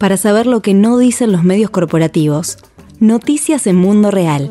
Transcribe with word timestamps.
para 0.00 0.16
saber 0.16 0.46
lo 0.46 0.62
que 0.62 0.72
no 0.72 0.96
dicen 0.96 1.30
los 1.30 1.44
medios 1.44 1.68
corporativos. 1.68 2.56
Noticias 3.00 3.66
en 3.66 3.76
Mundo 3.76 4.10
Real. 4.10 4.50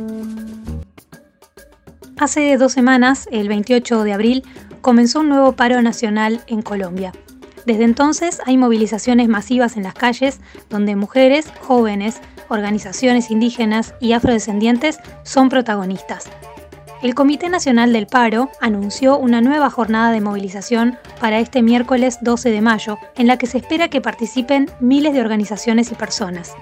Hace 2.18 2.56
dos 2.58 2.72
semanas, 2.72 3.28
el 3.32 3.48
28 3.48 4.04
de 4.04 4.14
abril, 4.14 4.44
comenzó 4.82 5.22
un 5.22 5.30
nuevo 5.30 5.54
paro 5.54 5.82
nacional 5.82 6.44
en 6.46 6.62
Colombia. 6.62 7.14
Desde 7.66 7.84
entonces 7.84 8.42
hay 8.46 8.58
movilizaciones 8.58 9.28
masivas 9.28 9.76
en 9.76 9.84
las 9.84 9.96
calles 9.96 10.40
donde 10.70 10.96
mujeres, 10.96 11.52
jóvenes, 11.62 12.22
organizaciones 12.50 13.32
indígenas 13.32 13.96
y 14.00 14.14
afrodescendientes 14.14 15.00
son 15.24 15.50
protagonistas. 15.50 16.30
El 17.02 17.16
Comité 17.16 17.48
Nacional 17.48 17.94
del 17.94 18.08
Paro 18.08 18.50
anunció 18.60 19.18
una 19.18 19.40
nueva 19.40 19.70
jornada 19.70 20.12
de 20.12 20.20
movilización 20.20 20.98
para 21.22 21.40
este 21.40 21.62
miércoles 21.62 22.18
12 22.22 22.52
de 22.52 22.60
mayo, 22.60 22.98
en 23.16 23.26
la 23.26 23.38
que 23.38 23.48
se 23.48 23.60
espera 23.60 23.88
que 23.88 24.02
participen 24.02 24.70
miles 24.82 25.14
de 25.14 25.22
organizaciones 25.22 25.94
y 25.94 25.96
personas. 25.96 26.54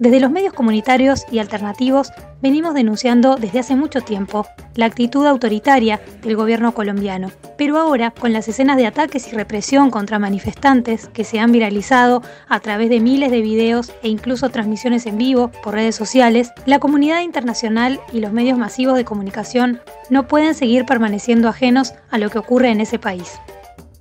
Desde 0.00 0.18
los 0.18 0.30
medios 0.30 0.54
comunitarios 0.54 1.26
y 1.30 1.40
alternativos 1.40 2.10
venimos 2.40 2.72
denunciando 2.72 3.36
desde 3.36 3.58
hace 3.58 3.76
mucho 3.76 4.00
tiempo 4.00 4.46
la 4.74 4.86
actitud 4.86 5.26
autoritaria 5.26 6.00
del 6.22 6.36
gobierno 6.36 6.72
colombiano, 6.72 7.30
pero 7.58 7.76
ahora 7.76 8.10
con 8.10 8.32
las 8.32 8.48
escenas 8.48 8.78
de 8.78 8.86
ataques 8.86 9.30
y 9.30 9.36
represión 9.36 9.90
contra 9.90 10.18
manifestantes 10.18 11.08
que 11.08 11.22
se 11.22 11.38
han 11.38 11.52
viralizado 11.52 12.22
a 12.48 12.60
través 12.60 12.88
de 12.88 12.98
miles 12.98 13.30
de 13.30 13.42
videos 13.42 13.92
e 14.02 14.08
incluso 14.08 14.48
transmisiones 14.48 15.04
en 15.04 15.18
vivo 15.18 15.50
por 15.62 15.74
redes 15.74 15.96
sociales, 15.96 16.50
la 16.64 16.78
comunidad 16.78 17.20
internacional 17.20 18.00
y 18.10 18.20
los 18.20 18.32
medios 18.32 18.56
masivos 18.56 18.96
de 18.96 19.04
comunicación 19.04 19.82
no 20.08 20.26
pueden 20.26 20.54
seguir 20.54 20.86
permaneciendo 20.86 21.46
ajenos 21.46 21.92
a 22.10 22.16
lo 22.16 22.30
que 22.30 22.38
ocurre 22.38 22.70
en 22.70 22.80
ese 22.80 22.98
país. 22.98 23.38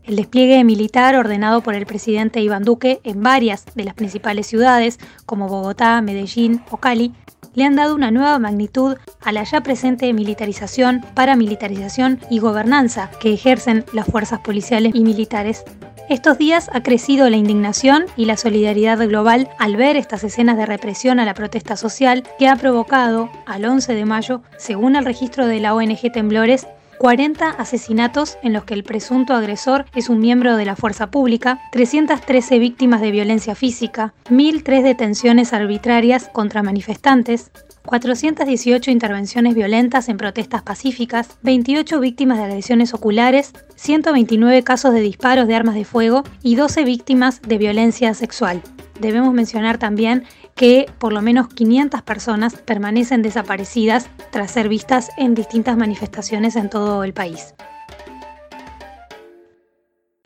El 0.09 0.15
despliegue 0.15 0.63
militar 0.63 1.15
ordenado 1.15 1.61
por 1.61 1.75
el 1.75 1.85
presidente 1.85 2.41
Iván 2.41 2.63
Duque 2.63 2.99
en 3.03 3.21
varias 3.21 3.65
de 3.75 3.83
las 3.83 3.93
principales 3.93 4.47
ciudades, 4.47 4.97
como 5.27 5.47
Bogotá, 5.47 6.01
Medellín 6.01 6.63
o 6.71 6.77
Cali, 6.77 7.13
le 7.53 7.63
han 7.63 7.75
dado 7.75 7.93
una 7.93 8.09
nueva 8.09 8.39
magnitud 8.39 8.97
a 9.21 9.31
la 9.31 9.43
ya 9.43 9.61
presente 9.61 10.11
militarización, 10.11 11.05
paramilitarización 11.13 12.19
y 12.27 12.39
gobernanza 12.39 13.11
que 13.21 13.31
ejercen 13.31 13.85
las 13.93 14.07
fuerzas 14.07 14.39
policiales 14.39 14.95
y 14.95 15.01
militares. 15.01 15.63
Estos 16.09 16.39
días 16.39 16.71
ha 16.73 16.81
crecido 16.81 17.29
la 17.29 17.37
indignación 17.37 18.05
y 18.17 18.25
la 18.25 18.35
solidaridad 18.35 18.97
global 19.07 19.47
al 19.59 19.75
ver 19.75 19.95
estas 19.95 20.23
escenas 20.23 20.57
de 20.57 20.65
represión 20.65 21.19
a 21.19 21.25
la 21.25 21.35
protesta 21.35 21.77
social 21.77 22.23
que 22.39 22.47
ha 22.47 22.55
provocado, 22.55 23.29
al 23.45 23.63
11 23.63 23.93
de 23.93 24.05
mayo, 24.05 24.41
según 24.57 24.95
el 24.95 25.05
registro 25.05 25.45
de 25.45 25.59
la 25.59 25.75
ONG 25.75 26.11
Temblores, 26.11 26.65
40 26.99 27.47
asesinatos 27.51 28.37
en 28.43 28.51
los 28.51 28.65
que 28.65 28.73
el 28.73 28.83
presunto 28.83 29.33
agresor 29.33 29.85
es 29.95 30.09
un 30.09 30.19
miembro 30.19 30.57
de 30.57 30.65
la 30.65 30.75
fuerza 30.75 31.09
pública, 31.09 31.61
313 31.71 32.59
víctimas 32.59 32.99
de 32.99 33.11
violencia 33.11 33.55
física, 33.55 34.13
1.003 34.29 34.83
detenciones 34.83 35.53
arbitrarias 35.53 36.29
contra 36.33 36.61
manifestantes, 36.61 37.51
418 37.85 38.91
intervenciones 38.91 39.55
violentas 39.55 40.09
en 40.09 40.17
protestas 40.17 40.61
pacíficas, 40.61 41.37
28 41.41 42.01
víctimas 42.01 42.37
de 42.37 42.43
agresiones 42.43 42.93
oculares, 42.93 43.53
129 43.75 44.61
casos 44.63 44.93
de 44.93 44.99
disparos 44.99 45.47
de 45.47 45.55
armas 45.55 45.75
de 45.75 45.85
fuego 45.85 46.23
y 46.43 46.55
12 46.55 46.83
víctimas 46.83 47.41
de 47.41 47.57
violencia 47.57 48.13
sexual. 48.13 48.61
Debemos 48.99 49.33
mencionar 49.33 49.77
también 49.77 50.25
que 50.59 50.91
por 50.97 51.13
lo 51.13 51.21
menos 51.21 51.47
500 51.47 52.01
personas 52.01 52.55
permanecen 52.55 53.21
desaparecidas 53.21 54.09
tras 54.29 54.51
ser 54.51 54.67
vistas 54.67 55.09
en 55.15 55.33
distintas 55.33 55.77
manifestaciones 55.77 56.57
en 56.57 56.69
todo 56.69 57.05
el 57.05 57.13
país. 57.13 57.55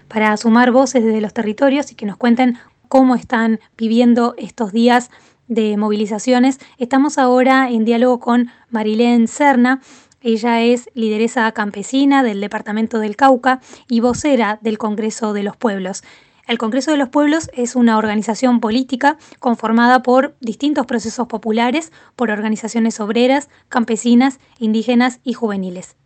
Para 0.08 0.36
sumar 0.38 0.72
voces 0.72 1.06
desde 1.06 1.22
los 1.22 1.36
territorios 1.36 1.92
y 1.92 1.96
que 1.96 2.08
nos 2.08 2.18
cuenten 2.18 2.58
cómo 2.90 3.14
están 3.14 3.60
viviendo 3.78 4.34
estos 4.40 4.72
días 4.72 5.12
de 5.48 5.78
movilizaciones, 5.78 6.58
estamos 6.80 7.20
ahora 7.20 7.70
en 7.70 7.86
diálogo 7.86 8.20
con 8.20 8.50
Marilén 8.72 9.28
Serna. 9.28 9.82
Ella 10.20 10.64
es 10.64 10.90
lideresa 10.96 11.52
campesina 11.52 12.24
del 12.24 12.42
Departamento 12.42 12.98
del 12.98 13.16
Cauca 13.16 13.62
y 13.88 14.00
vocera 14.00 14.58
del 14.64 14.80
Congreso 14.80 15.34
de 15.34 15.44
los 15.44 15.56
Pueblos. 15.58 16.02
El 16.46 16.58
Congreso 16.58 16.92
de 16.92 16.98
los 16.98 17.08
Pueblos 17.08 17.50
es 17.54 17.78
una 17.78 17.98
organización 17.98 18.60
política 18.60 19.16
conformada 19.40 20.04
por 20.04 20.36
distintos 20.42 20.86
procesos 20.86 21.28
populares, 21.28 21.94
por 22.18 22.32
organizaciones 22.32 23.00
obreras, 23.00 23.50
campesinas, 23.70 24.40
indígenas 24.60 25.22
y 25.24 25.34
juveniles. 25.34 25.98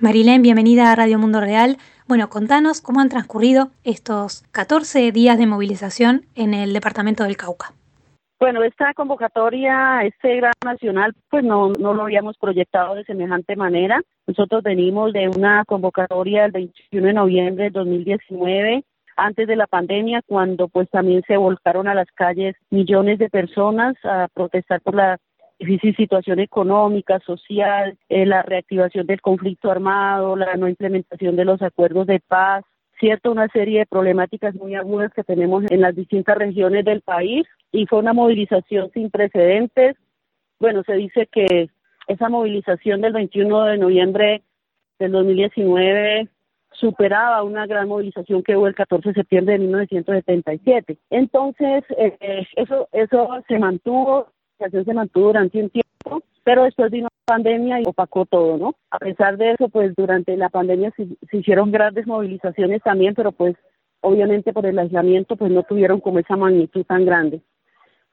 Marilén, 0.00 0.40
bienvenida 0.40 0.90
a 0.90 0.96
Radio 0.96 1.18
Mundo 1.18 1.42
Real. 1.42 1.76
Bueno, 2.06 2.30
contanos 2.30 2.80
cómo 2.80 3.00
han 3.00 3.10
transcurrido 3.10 3.70
estos 3.84 4.42
14 4.52 5.12
días 5.12 5.36
de 5.36 5.46
movilización 5.46 6.24
en 6.34 6.54
el 6.54 6.72
departamento 6.72 7.24
del 7.24 7.36
Cauca. 7.36 7.74
Bueno, 8.40 8.62
esta 8.62 8.94
convocatoria, 8.94 10.00
este 10.04 10.36
gran 10.36 10.52
nacional, 10.64 11.12
pues 11.28 11.44
no, 11.44 11.72
no 11.72 11.92
lo 11.92 12.04
habíamos 12.04 12.38
proyectado 12.38 12.94
de 12.94 13.04
semejante 13.04 13.54
manera. 13.56 14.00
Nosotros 14.26 14.62
venimos 14.62 15.12
de 15.12 15.28
una 15.28 15.64
convocatoria 15.66 16.46
el 16.46 16.52
21 16.52 17.06
de 17.08 17.12
noviembre 17.12 17.64
de 17.64 17.70
2019 17.70 18.84
antes 19.18 19.48
de 19.48 19.56
la 19.56 19.66
pandemia, 19.66 20.22
cuando 20.26 20.68
pues 20.68 20.88
también 20.90 21.22
se 21.26 21.36
volcaron 21.36 21.88
a 21.88 21.94
las 21.94 22.10
calles 22.12 22.54
millones 22.70 23.18
de 23.18 23.28
personas 23.28 23.96
a 24.04 24.28
protestar 24.32 24.80
por 24.80 24.94
la 24.94 25.18
difícil 25.58 25.94
situación 25.96 26.38
económica, 26.38 27.18
social, 27.26 27.98
eh, 28.08 28.24
la 28.24 28.42
reactivación 28.42 29.06
del 29.06 29.20
conflicto 29.20 29.72
armado, 29.72 30.36
la 30.36 30.54
no 30.54 30.68
implementación 30.68 31.34
de 31.34 31.44
los 31.44 31.60
acuerdos 31.62 32.06
de 32.06 32.20
paz, 32.20 32.64
cierto, 33.00 33.32
una 33.32 33.48
serie 33.48 33.80
de 33.80 33.86
problemáticas 33.86 34.54
muy 34.54 34.76
agudas 34.76 35.12
que 35.12 35.24
tenemos 35.24 35.64
en 35.68 35.80
las 35.80 35.96
distintas 35.96 36.38
regiones 36.38 36.84
del 36.84 37.00
país 37.00 37.44
y 37.72 37.86
fue 37.86 37.98
una 37.98 38.12
movilización 38.12 38.90
sin 38.92 39.10
precedentes. 39.10 39.96
Bueno, 40.60 40.84
se 40.84 40.94
dice 40.94 41.26
que 41.26 41.70
esa 42.06 42.28
movilización 42.28 43.00
del 43.00 43.12
21 43.14 43.64
de 43.64 43.78
noviembre 43.78 44.42
del 45.00 45.12
2019 45.12 46.28
superaba 46.78 47.42
una 47.42 47.66
gran 47.66 47.88
movilización 47.88 48.42
que 48.42 48.56
hubo 48.56 48.66
el 48.66 48.74
14 48.74 49.08
de 49.08 49.14
septiembre 49.14 49.54
de 49.54 49.60
1977. 49.60 50.98
Entonces, 51.10 51.84
eh, 51.96 52.46
eso, 52.56 52.88
eso 52.92 53.28
se 53.46 53.58
mantuvo, 53.58 54.28
se 54.58 54.94
mantuvo 54.94 55.28
durante 55.28 55.62
un 55.62 55.70
tiempo, 55.70 56.22
pero 56.44 56.64
después 56.64 56.90
vino 56.90 57.08
la 57.10 57.34
pandemia 57.34 57.80
y 57.80 57.84
opacó 57.86 58.26
todo, 58.26 58.56
¿no? 58.56 58.74
A 58.90 58.98
pesar 58.98 59.36
de 59.36 59.52
eso, 59.52 59.68
pues 59.68 59.94
durante 59.96 60.36
la 60.36 60.48
pandemia 60.48 60.92
se, 60.96 61.08
hicieron 61.36 61.72
grandes 61.72 62.06
movilizaciones 62.06 62.82
también, 62.82 63.14
pero 63.14 63.32
pues 63.32 63.56
obviamente 64.00 64.52
por 64.52 64.64
el 64.66 64.78
aislamiento, 64.78 65.36
pues 65.36 65.50
no 65.50 65.64
tuvieron 65.64 66.00
como 66.00 66.20
esa 66.20 66.36
magnitud 66.36 66.84
tan 66.84 67.04
grande. 67.04 67.42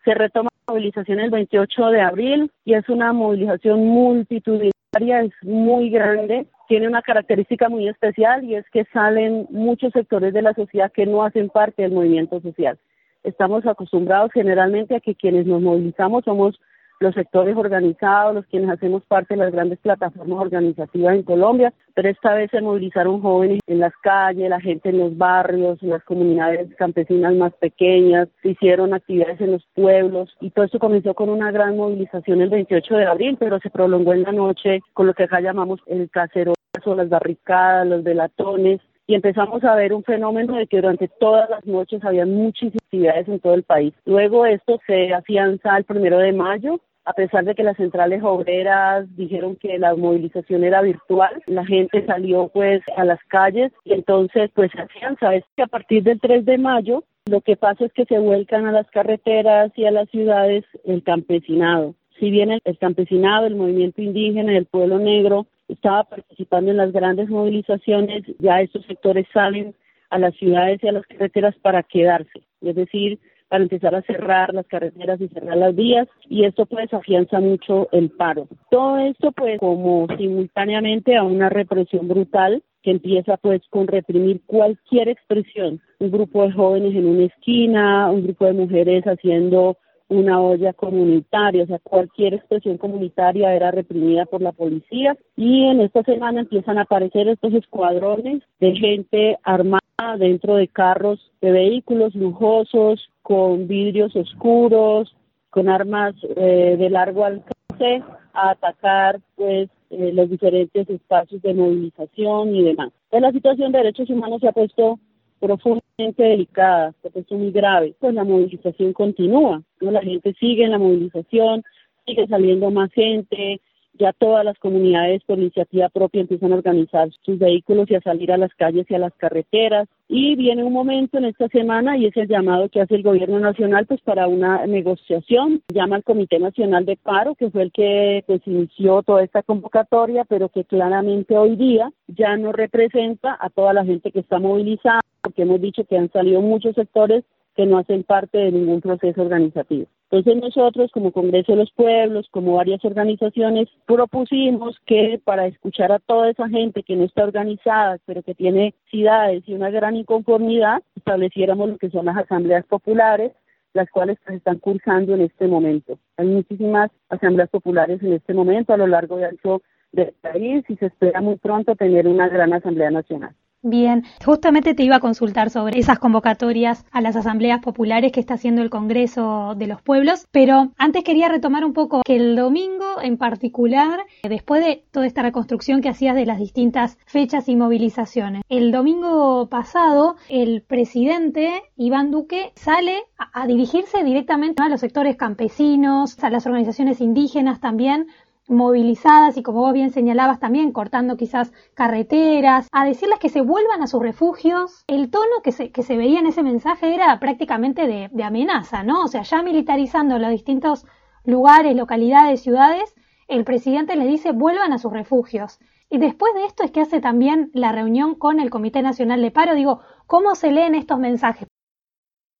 Se 0.05 0.13
retoma 0.13 0.49
la 0.67 0.73
movilización 0.73 1.19
el 1.19 1.31
28 1.31 1.87
de 1.87 2.01
abril 2.01 2.51
y 2.63 2.75
es 2.75 2.87
una 2.87 3.11
movilización 3.11 3.85
multitudinaria, 3.85 5.21
es 5.21 5.33
muy 5.43 5.89
grande 5.89 6.47
tiene 6.67 6.87
una 6.87 7.01
característica 7.01 7.69
muy 7.69 7.87
especial 7.87 8.43
y 8.43 8.55
es 8.55 8.65
que 8.71 8.85
salen 8.85 9.47
muchos 9.49 9.93
sectores 9.93 10.33
de 10.33 10.41
la 10.41 10.53
sociedad 10.53 10.91
que 10.91 11.05
no 11.05 11.23
hacen 11.23 11.49
parte 11.49 11.83
del 11.83 11.91
movimiento 11.91 12.41
social. 12.41 12.77
Estamos 13.23 13.65
acostumbrados 13.65 14.31
generalmente 14.33 14.95
a 14.95 14.99
que 14.99 15.15
quienes 15.15 15.45
nos 15.45 15.61
movilizamos 15.61 16.23
somos 16.25 16.59
los 17.05 17.15
sectores 17.15 17.55
organizados, 17.55 18.33
los 18.33 18.45
quienes 18.47 18.69
hacemos 18.69 19.03
parte 19.05 19.35
de 19.35 19.41
las 19.41 19.53
grandes 19.53 19.79
plataformas 19.79 20.39
organizativas 20.39 21.15
en 21.15 21.23
Colombia, 21.23 21.71
pero 21.93 22.09
esta 22.09 22.33
vez 22.33 22.49
se 22.49 22.61
movilizaron 22.61 23.21
jóvenes 23.21 23.59
en 23.67 23.79
las 23.79 23.93
calles, 24.01 24.49
la 24.49 24.59
gente 24.59 24.89
en 24.89 24.97
los 24.97 25.15
barrios, 25.15 25.81
en 25.83 25.91
las 25.91 26.03
comunidades 26.03 26.75
campesinas 26.75 27.33
más 27.35 27.53
pequeñas, 27.53 28.27
se 28.41 28.49
hicieron 28.49 28.93
actividades 28.93 29.39
en 29.39 29.51
los 29.51 29.65
pueblos 29.75 30.35
y 30.41 30.49
todo 30.49 30.65
esto 30.65 30.79
comenzó 30.79 31.13
con 31.13 31.29
una 31.29 31.51
gran 31.51 31.77
movilización 31.77 32.41
el 32.41 32.49
28 32.49 32.95
de 32.95 33.05
abril, 33.05 33.37
pero 33.39 33.59
se 33.59 33.69
prolongó 33.69 34.13
en 34.13 34.23
la 34.23 34.31
noche 34.31 34.81
con 34.93 35.05
lo 35.05 35.13
que 35.13 35.23
acá 35.23 35.41
llamamos 35.41 35.79
el 35.85 36.09
cacerolazo, 36.09 36.95
las 36.95 37.07
barricadas, 37.07 37.87
los 37.87 38.03
velatones, 38.03 38.81
y 39.07 39.13
empezamos 39.13 39.63
a 39.63 39.75
ver 39.75 39.93
un 39.93 40.03
fenómeno 40.03 40.55
de 40.55 40.65
que 40.65 40.77
durante 40.77 41.07
todas 41.07 41.49
las 41.49 41.63
noches 41.65 42.03
había 42.03 42.25
muchísimas 42.25 42.83
actividades 42.85 43.27
en 43.27 43.39
todo 43.39 43.53
el 43.53 43.63
país. 43.63 43.93
Luego 44.05 44.45
esto 44.45 44.79
se 44.87 45.13
afianza 45.13 45.77
el 45.77 45.83
primero 45.83 46.17
de 46.17 46.33
mayo 46.33 46.79
a 47.05 47.13
pesar 47.13 47.45
de 47.45 47.53
que 47.53 47.63
las 47.63 47.77
centrales 47.77 48.23
obreras 48.23 49.05
dijeron 49.15 49.55
que 49.55 49.77
la 49.77 49.95
movilización 49.95 50.63
era 50.63 50.81
virtual, 50.81 51.43
la 51.45 51.65
gente 51.65 52.03
salió 52.05 52.47
pues 52.47 52.81
a 52.97 53.05
las 53.05 53.19
calles 53.25 53.71
y 53.83 53.93
entonces 53.93 54.49
pues 54.53 54.71
se 54.71 54.81
afianza. 54.81 55.35
Es 55.35 55.43
que 55.55 55.63
a 55.63 55.67
partir 55.67 56.03
del 56.03 56.19
3 56.19 56.45
de 56.45 56.57
mayo 56.57 57.03
lo 57.27 57.41
que 57.41 57.55
pasa 57.55 57.85
es 57.85 57.93
que 57.93 58.05
se 58.05 58.19
vuelcan 58.19 58.65
a 58.65 58.71
las 58.71 58.89
carreteras 58.89 59.71
y 59.75 59.85
a 59.85 59.91
las 59.91 60.09
ciudades 60.09 60.63
el 60.83 61.03
campesinado. 61.03 61.95
Si 62.19 62.31
bien 62.31 62.51
el 62.51 62.77
campesinado, 62.79 63.45
el 63.45 63.55
movimiento 63.55 64.01
indígena, 64.01 64.57
el 64.57 64.65
pueblo 64.65 64.99
negro 64.99 65.47
estaba 65.67 66.03
participando 66.03 66.71
en 66.71 66.77
las 66.77 66.91
grandes 66.91 67.29
movilizaciones, 67.29 68.23
ya 68.39 68.61
estos 68.61 68.85
sectores 68.85 69.27
salen 69.33 69.75
a 70.09 70.19
las 70.19 70.35
ciudades 70.35 70.83
y 70.83 70.87
a 70.87 70.91
las 70.91 71.05
carreteras 71.07 71.55
para 71.61 71.83
quedarse, 71.83 72.43
es 72.61 72.75
decir, 72.75 73.19
para 73.47 73.63
empezar 73.63 73.95
a 73.95 74.01
cerrar 74.01 74.53
las 74.53 74.67
carreteras 74.67 75.19
y 75.21 75.27
cerrar 75.27 75.57
las 75.57 75.75
vías 75.75 76.07
y 76.27 76.45
esto 76.45 76.65
pues 76.65 76.93
afianza 76.93 77.39
mucho 77.39 77.87
el 77.91 78.09
paro. 78.09 78.47
Todo 78.69 78.97
esto 78.97 79.31
pues 79.31 79.59
como 79.59 80.07
simultáneamente 80.17 81.15
a 81.15 81.23
una 81.23 81.49
represión 81.49 82.07
brutal 82.07 82.63
que 82.81 82.91
empieza 82.91 83.37
pues 83.37 83.61
con 83.69 83.87
reprimir 83.87 84.41
cualquier 84.45 85.09
expresión, 85.09 85.81
un 85.99 86.11
grupo 86.11 86.43
de 86.43 86.51
jóvenes 86.51 86.95
en 86.95 87.07
una 87.07 87.25
esquina, 87.25 88.11
un 88.11 88.23
grupo 88.23 88.45
de 88.45 88.53
mujeres 88.53 89.03
haciendo 89.05 89.77
una 90.07 90.39
olla 90.39 90.73
comunitaria, 90.73 91.63
o 91.63 91.67
sea, 91.67 91.79
cualquier 91.79 92.35
expresión 92.35 92.77
comunitaria 92.77 93.53
era 93.55 93.71
reprimida 93.71 94.25
por 94.25 94.41
la 94.41 94.51
policía 94.51 95.17
y 95.35 95.65
en 95.65 95.81
esta 95.81 96.03
semana 96.03 96.41
empiezan 96.41 96.77
a 96.77 96.83
aparecer 96.83 97.27
estos 97.27 97.53
escuadrones 97.53 98.43
de 98.59 98.75
gente 98.75 99.37
armada 99.43 99.81
dentro 100.19 100.55
de 100.55 100.67
carros 100.67 101.31
de 101.41 101.51
vehículos 101.51 102.13
lujosos, 102.13 103.09
con 103.21 103.67
vidrios 103.67 104.15
oscuros, 104.15 105.15
con 105.49 105.69
armas 105.69 106.13
eh, 106.35 106.75
de 106.77 106.89
largo 106.89 107.25
alcance, 107.25 108.03
a 108.33 108.51
atacar 108.51 109.19
pues 109.35 109.69
eh, 109.89 110.11
los 110.13 110.29
diferentes 110.29 110.89
espacios 110.89 111.41
de 111.41 111.53
movilización 111.53 112.55
y 112.55 112.63
demás. 112.63 112.91
Entonces, 113.05 113.21
la 113.21 113.31
situación 113.31 113.71
de 113.71 113.79
derechos 113.79 114.09
humanos 114.09 114.41
se 114.41 114.47
ha 114.47 114.51
puesto 114.51 114.99
profundamente 115.39 116.23
delicada, 116.23 116.93
se 117.01 117.07
ha 117.07 117.11
puesto 117.11 117.35
muy 117.35 117.51
grave. 117.51 117.95
Pues 117.99 118.13
la 118.13 118.23
movilización 118.23 118.93
continúa, 118.93 119.61
¿no? 119.81 119.91
La 119.91 120.01
gente 120.01 120.33
sigue 120.39 120.63
en 120.65 120.71
la 120.71 120.79
movilización, 120.79 121.63
sigue 122.05 122.27
saliendo 122.27 122.71
más 122.71 122.91
gente, 122.91 123.61
ya 123.97 124.13
todas 124.13 124.43
las 124.43 124.57
comunidades 124.59 125.23
por 125.23 125.39
iniciativa 125.39 125.89
propia 125.89 126.21
empiezan 126.21 126.51
a 126.51 126.55
organizar 126.55 127.09
sus 127.21 127.39
vehículos 127.39 127.89
y 127.89 127.95
a 127.95 128.01
salir 128.01 128.31
a 128.31 128.37
las 128.37 128.53
calles 128.55 128.85
y 128.89 128.95
a 128.95 128.99
las 128.99 129.13
carreteras. 129.15 129.87
Y 130.07 130.35
viene 130.35 130.63
un 130.63 130.73
momento 130.73 131.17
en 131.17 131.25
esta 131.25 131.47
semana 131.47 131.97
y 131.97 132.05
es 132.05 132.17
el 132.17 132.27
llamado 132.27 132.69
que 132.69 132.81
hace 132.81 132.95
el 132.95 133.03
gobierno 133.03 133.39
nacional 133.39 133.85
pues 133.87 134.01
para 134.01 134.27
una 134.27 134.65
negociación. 134.67 135.61
Llama 135.73 135.95
al 135.95 136.03
Comité 136.03 136.39
Nacional 136.39 136.85
de 136.85 136.97
Paro, 136.97 137.35
que 137.35 137.49
fue 137.49 137.63
el 137.63 137.71
que 137.71 138.23
pues 138.27 138.41
inició 138.45 139.01
toda 139.03 139.23
esta 139.23 139.41
convocatoria, 139.43 140.25
pero 140.25 140.49
que 140.49 140.65
claramente 140.65 141.37
hoy 141.37 141.55
día 141.55 141.91
ya 142.07 142.37
no 142.37 142.51
representa 142.51 143.37
a 143.39 143.49
toda 143.49 143.73
la 143.73 143.85
gente 143.85 144.11
que 144.11 144.19
está 144.19 144.39
movilizada, 144.39 144.99
porque 145.25 145.41
hemos 145.41 145.59
dicho 145.59 145.83
que 145.85 145.97
han 145.97 146.11
salido 146.11 146.39
muchos 146.41 146.75
sectores 146.75 147.23
que 147.55 147.65
no 147.65 147.79
hacen 147.79 148.03
parte 148.03 148.37
de 148.37 148.51
ningún 148.51 148.79
proceso 148.79 149.21
organizativo. 149.21 149.87
Entonces 150.11 150.41
nosotros 150.41 150.91
como 150.91 151.11
Congreso 151.11 151.53
de 151.53 151.57
los 151.57 151.71
Pueblos, 151.71 152.27
como 152.29 152.57
varias 152.57 152.85
organizaciones, 152.85 153.67
propusimos 153.87 154.79
que 154.85 155.19
para 155.23 155.47
escuchar 155.47 155.91
a 155.91 155.99
toda 155.99 156.29
esa 156.29 156.47
gente 156.47 156.83
que 156.83 156.95
no 156.95 157.05
está 157.05 157.23
organizada, 157.23 157.97
pero 158.05 158.21
que 158.21 158.35
tiene 158.35 158.75
ciudades 158.91 159.43
y 159.47 159.53
una 159.53 159.71
gran 159.71 159.95
inconformidad, 159.95 160.83
estableciéramos 160.95 161.69
lo 161.69 161.77
que 161.77 161.89
son 161.89 162.05
las 162.05 162.17
asambleas 162.17 162.65
populares, 162.65 163.31
las 163.73 163.89
cuales 163.89 164.19
pues, 164.23 164.37
están 164.37 164.59
cursando 164.59 165.15
en 165.15 165.21
este 165.21 165.47
momento. 165.47 165.97
Hay 166.17 166.27
muchísimas 166.27 166.91
asambleas 167.09 167.49
populares 167.49 168.01
en 168.03 168.13
este 168.13 168.33
momento 168.35 168.73
a 168.73 168.77
lo 168.77 168.85
largo 168.85 169.19
y 169.19 169.23
ancho 169.23 169.63
del 169.91 170.13
país 170.21 170.63
y 170.69 170.75
se 170.75 170.85
espera 170.85 171.19
muy 171.19 171.37
pronto 171.37 171.75
tener 171.75 172.07
una 172.07 172.29
gran 172.29 172.53
asamblea 172.53 172.91
nacional. 172.91 173.33
Bien, 173.67 174.03
justamente 174.23 174.75
te 174.75 174.83
iba 174.83 174.97
a 174.97 174.99
consultar 174.99 175.49
sobre 175.49 175.79
esas 175.79 175.97
convocatorias 175.97 176.85
a 176.91 177.01
las 177.01 177.15
asambleas 177.15 177.61
populares 177.61 178.11
que 178.11 178.19
está 178.19 178.35
haciendo 178.35 178.61
el 178.61 178.69
Congreso 178.69 179.55
de 179.57 179.65
los 179.65 179.81
Pueblos, 179.81 180.27
pero 180.29 180.71
antes 180.77 181.03
quería 181.03 181.29
retomar 181.29 181.65
un 181.65 181.73
poco 181.73 182.03
que 182.05 182.15
el 182.15 182.35
domingo 182.35 183.01
en 183.01 183.17
particular, 183.17 184.01
después 184.21 184.63
de 184.63 184.83
toda 184.91 185.07
esta 185.07 185.23
reconstrucción 185.23 185.81
que 185.81 185.89
hacías 185.89 186.13
de 186.13 186.27
las 186.27 186.37
distintas 186.37 186.99
fechas 187.07 187.49
y 187.49 187.55
movilizaciones, 187.55 188.43
el 188.49 188.71
domingo 188.71 189.49
pasado 189.49 190.15
el 190.29 190.61
presidente 190.61 191.63
Iván 191.75 192.11
Duque 192.11 192.51
sale 192.53 193.01
a, 193.17 193.41
a 193.41 193.47
dirigirse 193.47 194.03
directamente 194.03 194.61
a 194.61 194.69
los 194.69 194.79
sectores 194.79 195.15
campesinos, 195.15 196.23
a 196.23 196.29
las 196.29 196.45
organizaciones 196.45 197.01
indígenas 197.01 197.61
también, 197.61 198.09
movilizadas 198.47 199.37
y 199.37 199.43
como 199.43 199.61
vos 199.61 199.73
bien 199.73 199.91
señalabas 199.91 200.39
también 200.39 200.71
cortando 200.71 201.17
quizás 201.17 201.51
carreteras, 201.73 202.67
a 202.71 202.85
decirles 202.85 203.19
que 203.19 203.29
se 203.29 203.41
vuelvan 203.41 203.81
a 203.81 203.87
sus 203.87 204.01
refugios. 204.01 204.83
El 204.87 205.09
tono 205.09 205.41
que 205.43 205.51
se, 205.51 205.71
que 205.71 205.83
se 205.83 205.97
veía 205.97 206.19
en 206.19 206.27
ese 206.27 206.43
mensaje 206.43 206.93
era 206.93 207.19
prácticamente 207.19 207.87
de, 207.87 208.09
de 208.11 208.23
amenaza, 208.23 208.83
¿no? 208.83 209.03
O 209.03 209.07
sea, 209.07 209.23
ya 209.23 209.41
militarizando 209.41 210.19
los 210.19 210.29
distintos 210.29 210.85
lugares, 211.23 211.75
localidades, 211.75 212.41
ciudades, 212.41 212.93
el 213.27 213.43
presidente 213.43 213.95
les 213.95 214.07
dice 214.07 214.31
vuelvan 214.31 214.73
a 214.73 214.77
sus 214.77 214.93
refugios. 214.93 215.59
Y 215.89 215.97
después 215.97 216.33
de 216.33 216.45
esto 216.45 216.63
es 216.63 216.71
que 216.71 216.81
hace 216.81 216.99
también 216.99 217.51
la 217.53 217.71
reunión 217.71 218.15
con 218.15 218.39
el 218.39 218.49
Comité 218.49 218.81
Nacional 218.81 219.21
de 219.21 219.31
Paro. 219.31 219.55
Digo, 219.55 219.81
¿cómo 220.07 220.35
se 220.35 220.51
leen 220.51 220.75
estos 220.75 220.99
mensajes? 220.99 221.47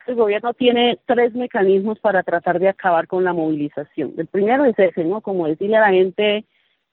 El 0.08 0.16
gobierno 0.16 0.54
tiene 0.54 1.00
tres 1.06 1.34
mecanismos 1.34 2.00
para 2.00 2.24
tratar 2.24 2.60
de 2.60 2.70
acabar 2.70 3.08
con 3.08 3.24
la 3.24 3.34
movilización. 3.34 4.14
El 4.18 4.28
primero 4.28 4.66
es 4.66 4.78
ese, 4.78 5.04
¿no? 5.04 5.22
Como 5.22 5.48
decirle 5.48 5.78
a 5.78 5.82
la 5.82 5.92
gente, 5.92 6.46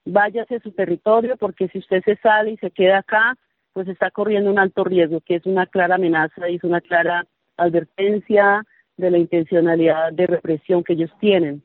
váyase 0.05 0.55
a 0.55 0.59
su 0.59 0.71
territorio, 0.71 1.37
porque 1.37 1.67
si 1.69 1.79
usted 1.79 2.03
se 2.03 2.15
sale 2.17 2.51
y 2.51 2.57
se 2.57 2.71
queda 2.71 2.99
acá, 2.99 3.35
pues 3.73 3.87
está 3.87 4.11
corriendo 4.11 4.51
un 4.51 4.59
alto 4.59 4.83
riesgo, 4.83 5.21
que 5.21 5.35
es 5.35 5.45
una 5.45 5.65
clara 5.65 5.95
amenaza 5.95 6.49
y 6.49 6.55
es 6.55 6.63
una 6.63 6.81
clara 6.81 7.25
advertencia 7.57 8.63
de 8.97 9.11
la 9.11 9.17
intencionalidad 9.17 10.13
de 10.13 10.27
represión 10.27 10.83
que 10.83 10.93
ellos 10.93 11.11
tienen. 11.19 11.63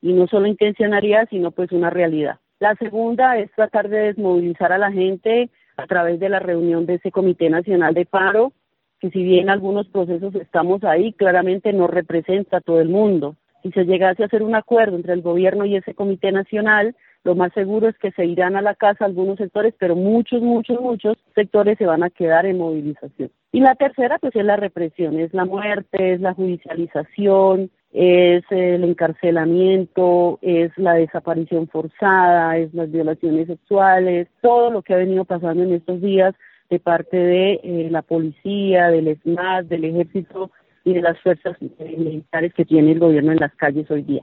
Y 0.00 0.12
no 0.12 0.26
solo 0.26 0.46
intencionalidad, 0.46 1.28
sino 1.28 1.50
pues 1.50 1.72
una 1.72 1.90
realidad. 1.90 2.38
La 2.58 2.74
segunda 2.76 3.38
es 3.38 3.50
tratar 3.52 3.88
de 3.88 3.98
desmovilizar 3.98 4.72
a 4.72 4.78
la 4.78 4.92
gente 4.92 5.50
a 5.76 5.86
través 5.86 6.20
de 6.20 6.28
la 6.28 6.38
reunión 6.38 6.86
de 6.86 6.94
ese 6.94 7.10
Comité 7.10 7.50
Nacional 7.50 7.94
de 7.94 8.06
Paro, 8.06 8.52
que 9.00 9.10
si 9.10 9.22
bien 9.22 9.48
algunos 9.48 9.88
procesos 9.88 10.34
estamos 10.34 10.84
ahí, 10.84 11.12
claramente 11.12 11.72
no 11.72 11.86
representa 11.86 12.58
a 12.58 12.60
todo 12.60 12.80
el 12.80 12.88
mundo. 12.88 13.36
Si 13.62 13.70
se 13.72 13.84
llegase 13.84 14.22
a 14.22 14.26
hacer 14.26 14.42
un 14.42 14.54
acuerdo 14.54 14.96
entre 14.96 15.14
el 15.14 15.22
gobierno 15.22 15.64
y 15.64 15.76
ese 15.76 15.94
comité 15.94 16.32
nacional, 16.32 16.94
lo 17.24 17.34
más 17.34 17.52
seguro 17.52 17.88
es 17.88 17.98
que 17.98 18.12
se 18.12 18.24
irán 18.24 18.56
a 18.56 18.62
la 18.62 18.74
casa 18.74 19.04
algunos 19.04 19.36
sectores, 19.36 19.74
pero 19.78 19.94
muchos, 19.94 20.40
muchos, 20.40 20.80
muchos 20.80 21.18
sectores 21.34 21.76
se 21.76 21.84
van 21.84 22.02
a 22.02 22.10
quedar 22.10 22.46
en 22.46 22.58
movilización. 22.58 23.30
Y 23.52 23.60
la 23.60 23.74
tercera, 23.74 24.18
pues 24.18 24.34
es 24.36 24.44
la 24.44 24.56
represión, 24.56 25.18
es 25.18 25.34
la 25.34 25.44
muerte, 25.44 26.14
es 26.14 26.20
la 26.20 26.32
judicialización, 26.32 27.70
es 27.92 28.44
el 28.50 28.84
encarcelamiento, 28.84 30.38
es 30.40 30.70
la 30.78 30.94
desaparición 30.94 31.68
forzada, 31.68 32.56
es 32.56 32.72
las 32.72 32.90
violaciones 32.90 33.48
sexuales, 33.48 34.28
todo 34.40 34.70
lo 34.70 34.82
que 34.82 34.94
ha 34.94 34.98
venido 34.98 35.24
pasando 35.24 35.62
en 35.62 35.74
estos 35.74 36.00
días 36.00 36.34
de 36.70 36.78
parte 36.78 37.16
de 37.16 37.60
eh, 37.62 37.88
la 37.90 38.02
policía, 38.02 38.88
del 38.88 39.08
ESMAD, 39.08 39.64
del 39.64 39.84
ejército 39.84 40.52
y 40.84 40.94
de 40.94 41.02
las 41.02 41.20
fuerzas 41.20 41.56
militares 41.60 42.54
que 42.54 42.64
tiene 42.64 42.92
el 42.92 43.00
gobierno 43.00 43.32
en 43.32 43.40
las 43.40 43.54
calles 43.56 43.90
hoy 43.90 44.02
día. 44.02 44.22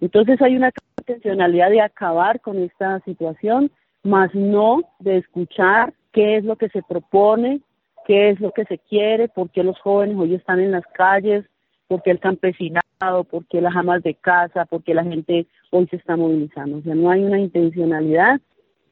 Entonces 0.00 0.40
hay 0.42 0.56
una 0.56 0.70
intencionalidad 0.98 1.70
de 1.70 1.80
acabar 1.80 2.40
con 2.40 2.58
esta 2.58 3.00
situación, 3.00 3.70
más 4.02 4.34
no 4.34 4.82
de 4.98 5.18
escuchar 5.18 5.94
qué 6.12 6.36
es 6.36 6.44
lo 6.44 6.56
que 6.56 6.68
se 6.68 6.82
propone, 6.82 7.60
qué 8.06 8.30
es 8.30 8.40
lo 8.40 8.52
que 8.52 8.64
se 8.64 8.78
quiere, 8.78 9.28
por 9.28 9.50
qué 9.50 9.62
los 9.62 9.78
jóvenes 9.80 10.16
hoy 10.18 10.34
están 10.34 10.60
en 10.60 10.72
las 10.72 10.86
calles, 10.94 11.44
por 11.86 12.02
qué 12.02 12.10
el 12.10 12.20
campesinado, 12.20 13.24
por 13.30 13.46
qué 13.46 13.60
las 13.60 13.74
amas 13.74 14.02
de 14.02 14.14
casa, 14.14 14.66
por 14.66 14.82
qué 14.82 14.94
la 14.94 15.04
gente 15.04 15.46
hoy 15.70 15.86
se 15.86 15.96
está 15.96 16.16
movilizando. 16.16 16.78
O 16.78 16.82
sea, 16.82 16.94
no 16.94 17.10
hay 17.10 17.24
una 17.24 17.38
intencionalidad 17.38 18.40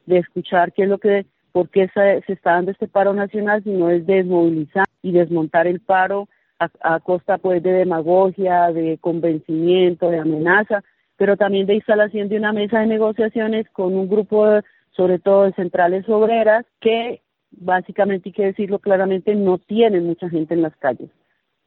de 0.07 0.19
escuchar 0.19 0.73
qué 0.73 0.85
es 0.85 0.89
lo 0.89 0.99
que 0.99 1.27
por 1.57 1.71
qué 1.71 1.89
se, 1.95 2.23
está 2.31 2.53
dando 2.53 2.71
este 2.71 2.87
paro 2.87 3.15
nacional, 3.15 3.65
sino 3.65 3.89
es 3.89 4.05
desmovilizar 4.05 4.85
y 5.01 5.13
desmontar 5.13 5.67
el 5.67 5.81
paro 5.81 6.29
a, 6.59 7.01
costa 7.01 7.39
pues 7.39 7.63
de 7.63 7.73
demagogia, 7.73 8.71
de 8.73 8.99
convencimiento, 8.99 10.11
de 10.11 10.19
amenaza, 10.19 10.85
pero 11.17 11.39
también 11.39 11.67
de 11.67 11.77
instalación 11.77 12.29
de 12.29 12.37
una 12.37 12.53
mesa 12.53 12.81
de 12.81 12.87
negociaciones 12.89 13.67
con 13.71 13.95
un 13.95 14.07
grupo, 14.07 14.45
sobre 14.91 15.19
todo 15.19 15.45
de 15.45 15.55
centrales 15.55 16.07
obreras, 16.11 16.67
que 16.79 17.23
básicamente, 17.53 18.29
hay 18.29 18.33
que 18.35 18.45
decirlo 18.45 18.79
claramente, 18.79 19.35
no 19.35 19.57
tienen 19.57 20.05
mucha 20.05 20.29
gente 20.29 20.53
en 20.53 20.61
las 20.61 20.77
calles. 20.77 21.09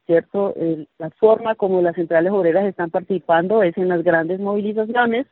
¿Cierto? 0.06 0.54
la 0.98 1.10
forma 1.10 1.56
como 1.56 1.82
las 1.82 1.96
centrales 1.96 2.30
obreras 2.30 2.64
están 2.64 2.90
participando 2.90 3.64
es 3.64 3.76
en 3.76 3.88
las 3.88 4.04
grandes 4.04 4.38
movilizaciones 4.38 5.26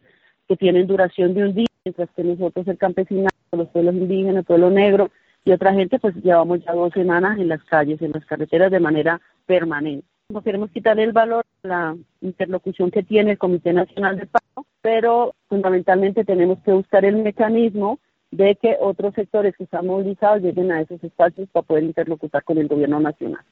que 0.48 0.56
tienen 0.56 0.88
duración 0.88 1.34
de 1.34 1.44
un 1.44 1.54
día, 1.54 1.66
mientras 1.88 2.10
que 2.14 2.22
nosotros 2.22 2.68
el 2.68 2.76
campesinado 2.76 3.30
los 3.52 3.68
pueblos 3.68 3.94
indígenas, 3.94 4.36
el 4.36 4.44
pueblo 4.44 4.70
negro 4.70 5.10
y 5.44 5.52
otra 5.52 5.72
gente, 5.72 5.98
pues 5.98 6.14
llevamos 6.16 6.62
ya 6.64 6.72
dos 6.72 6.92
semanas 6.92 7.38
en 7.38 7.48
las 7.48 7.64
calles, 7.64 8.02
en 8.02 8.12
las 8.12 8.26
carreteras 8.26 8.70
de 8.70 8.80
manera 8.80 9.20
permanente. 9.46 10.06
No 10.28 10.42
queremos 10.42 10.70
quitarle 10.70 11.04
el 11.04 11.12
valor 11.12 11.46
a 11.64 11.68
la 11.68 11.96
interlocución 12.20 12.90
que 12.90 13.02
tiene 13.02 13.32
el 13.32 13.38
Comité 13.38 13.72
Nacional 13.72 14.18
de 14.18 14.26
Paro, 14.26 14.66
pero 14.82 15.34
fundamentalmente 15.48 16.24
tenemos 16.24 16.58
que 16.62 16.72
buscar 16.72 17.06
el 17.06 17.16
mecanismo 17.16 17.98
de 18.30 18.56
que 18.56 18.76
otros 18.78 19.14
sectores 19.14 19.56
que 19.56 19.64
están 19.64 19.86
movilizados 19.86 20.42
lleguen 20.42 20.70
a 20.70 20.82
esos 20.82 21.02
espacios 21.02 21.48
para 21.48 21.64
poder 21.64 21.84
interlocutar 21.84 22.44
con 22.44 22.58
el 22.58 22.68
gobierno 22.68 23.00
nacional. 23.00 23.42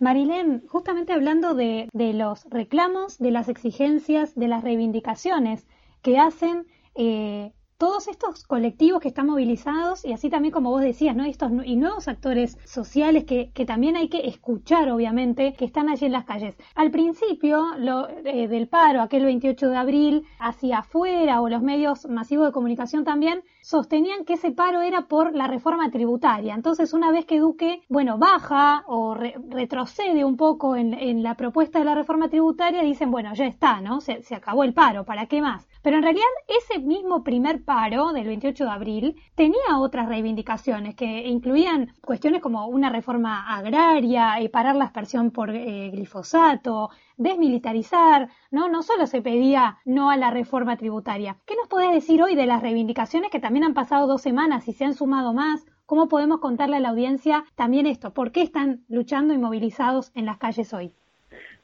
Marilén, 0.00 0.66
justamente 0.66 1.12
hablando 1.12 1.54
de, 1.54 1.88
de 1.92 2.14
los 2.14 2.44
reclamos, 2.50 3.18
de 3.18 3.30
las 3.30 3.48
exigencias, 3.48 4.34
de 4.34 4.48
las 4.48 4.64
reivindicaciones 4.64 5.68
que 6.02 6.18
hacen 6.18 6.66
eh, 7.00 7.52
todos 7.78 8.08
estos 8.08 8.44
colectivos 8.44 9.00
que 9.00 9.06
están 9.06 9.28
movilizados 9.28 10.04
y 10.04 10.12
así 10.12 10.28
también 10.28 10.52
como 10.52 10.70
vos 10.70 10.82
decías, 10.82 11.14
¿no? 11.14 11.24
Estos 11.24 11.52
y 11.64 11.76
nuevos 11.76 12.08
actores 12.08 12.58
sociales 12.64 13.24
que, 13.24 13.52
también 13.66 13.96
hay 13.96 14.08
que 14.08 14.26
escuchar, 14.26 14.90
obviamente, 14.90 15.52
que 15.52 15.64
están 15.64 15.88
allí 15.88 16.06
en 16.06 16.12
las 16.12 16.24
calles. 16.24 16.56
Al 16.74 16.90
principio 16.90 17.76
lo, 17.78 18.08
eh, 18.08 18.48
del 18.48 18.66
paro, 18.66 19.00
aquel 19.00 19.24
28 19.24 19.68
de 19.68 19.76
abril, 19.76 20.24
hacia 20.40 20.78
afuera 20.78 21.40
o 21.40 21.48
los 21.48 21.62
medios 21.62 22.08
masivos 22.08 22.46
de 22.46 22.52
comunicación 22.52 23.04
también, 23.04 23.44
sostenían 23.62 24.24
que 24.24 24.34
ese 24.34 24.50
paro 24.50 24.80
era 24.80 25.02
por 25.02 25.36
la 25.36 25.46
reforma 25.46 25.88
tributaria. 25.90 26.54
Entonces, 26.54 26.92
una 26.92 27.12
vez 27.12 27.26
que 27.26 27.38
Duque, 27.38 27.82
bueno, 27.88 28.18
baja 28.18 28.82
o 28.88 29.14
retrocede 29.14 30.24
un 30.24 30.36
poco 30.36 30.74
en, 30.74 30.94
en, 30.94 31.22
la 31.22 31.36
propuesta 31.36 31.78
de 31.78 31.84
la 31.84 31.94
reforma 31.94 32.28
tributaria, 32.28 32.82
dicen, 32.82 33.12
bueno, 33.12 33.34
ya 33.34 33.46
está, 33.46 33.80
¿no? 33.80 34.00
Se, 34.00 34.22
se 34.24 34.34
acabó 34.34 34.64
el 34.64 34.74
paro, 34.74 35.04
¿para 35.04 35.26
qué 35.26 35.40
más? 35.40 35.67
Pero 35.82 35.96
en 35.96 36.02
realidad 36.02 36.24
ese 36.48 36.80
mismo 36.80 37.22
primer 37.22 37.64
paro 37.64 38.12
del 38.12 38.26
28 38.26 38.64
de 38.64 38.70
abril 38.70 39.16
tenía 39.34 39.78
otras 39.78 40.08
reivindicaciones 40.08 40.94
que 40.94 41.26
incluían 41.26 41.92
cuestiones 42.00 42.42
como 42.42 42.66
una 42.66 42.90
reforma 42.90 43.56
agraria, 43.56 44.40
y 44.40 44.48
parar 44.48 44.76
la 44.76 44.86
aspersión 44.86 45.30
por 45.30 45.50
eh, 45.50 45.90
glifosato, 45.90 46.90
desmilitarizar, 47.16 48.28
¿no? 48.50 48.68
No 48.68 48.82
solo 48.82 49.06
se 49.06 49.22
pedía 49.22 49.78
no 49.84 50.10
a 50.10 50.16
la 50.16 50.30
reforma 50.30 50.76
tributaria. 50.76 51.36
¿Qué 51.46 51.54
nos 51.56 51.68
podés 51.68 51.92
decir 51.92 52.22
hoy 52.22 52.34
de 52.34 52.46
las 52.46 52.62
reivindicaciones 52.62 53.30
que 53.30 53.40
también 53.40 53.64
han 53.64 53.74
pasado 53.74 54.06
dos 54.06 54.22
semanas 54.22 54.68
y 54.68 54.72
se 54.72 54.84
han 54.84 54.94
sumado 54.94 55.32
más? 55.32 55.66
¿Cómo 55.86 56.08
podemos 56.08 56.40
contarle 56.40 56.76
a 56.76 56.80
la 56.80 56.90
audiencia 56.90 57.44
también 57.54 57.86
esto? 57.86 58.12
¿Por 58.12 58.30
qué 58.30 58.42
están 58.42 58.82
luchando 58.88 59.32
y 59.32 59.38
movilizados 59.38 60.12
en 60.14 60.26
las 60.26 60.38
calles 60.38 60.72
hoy? 60.74 60.92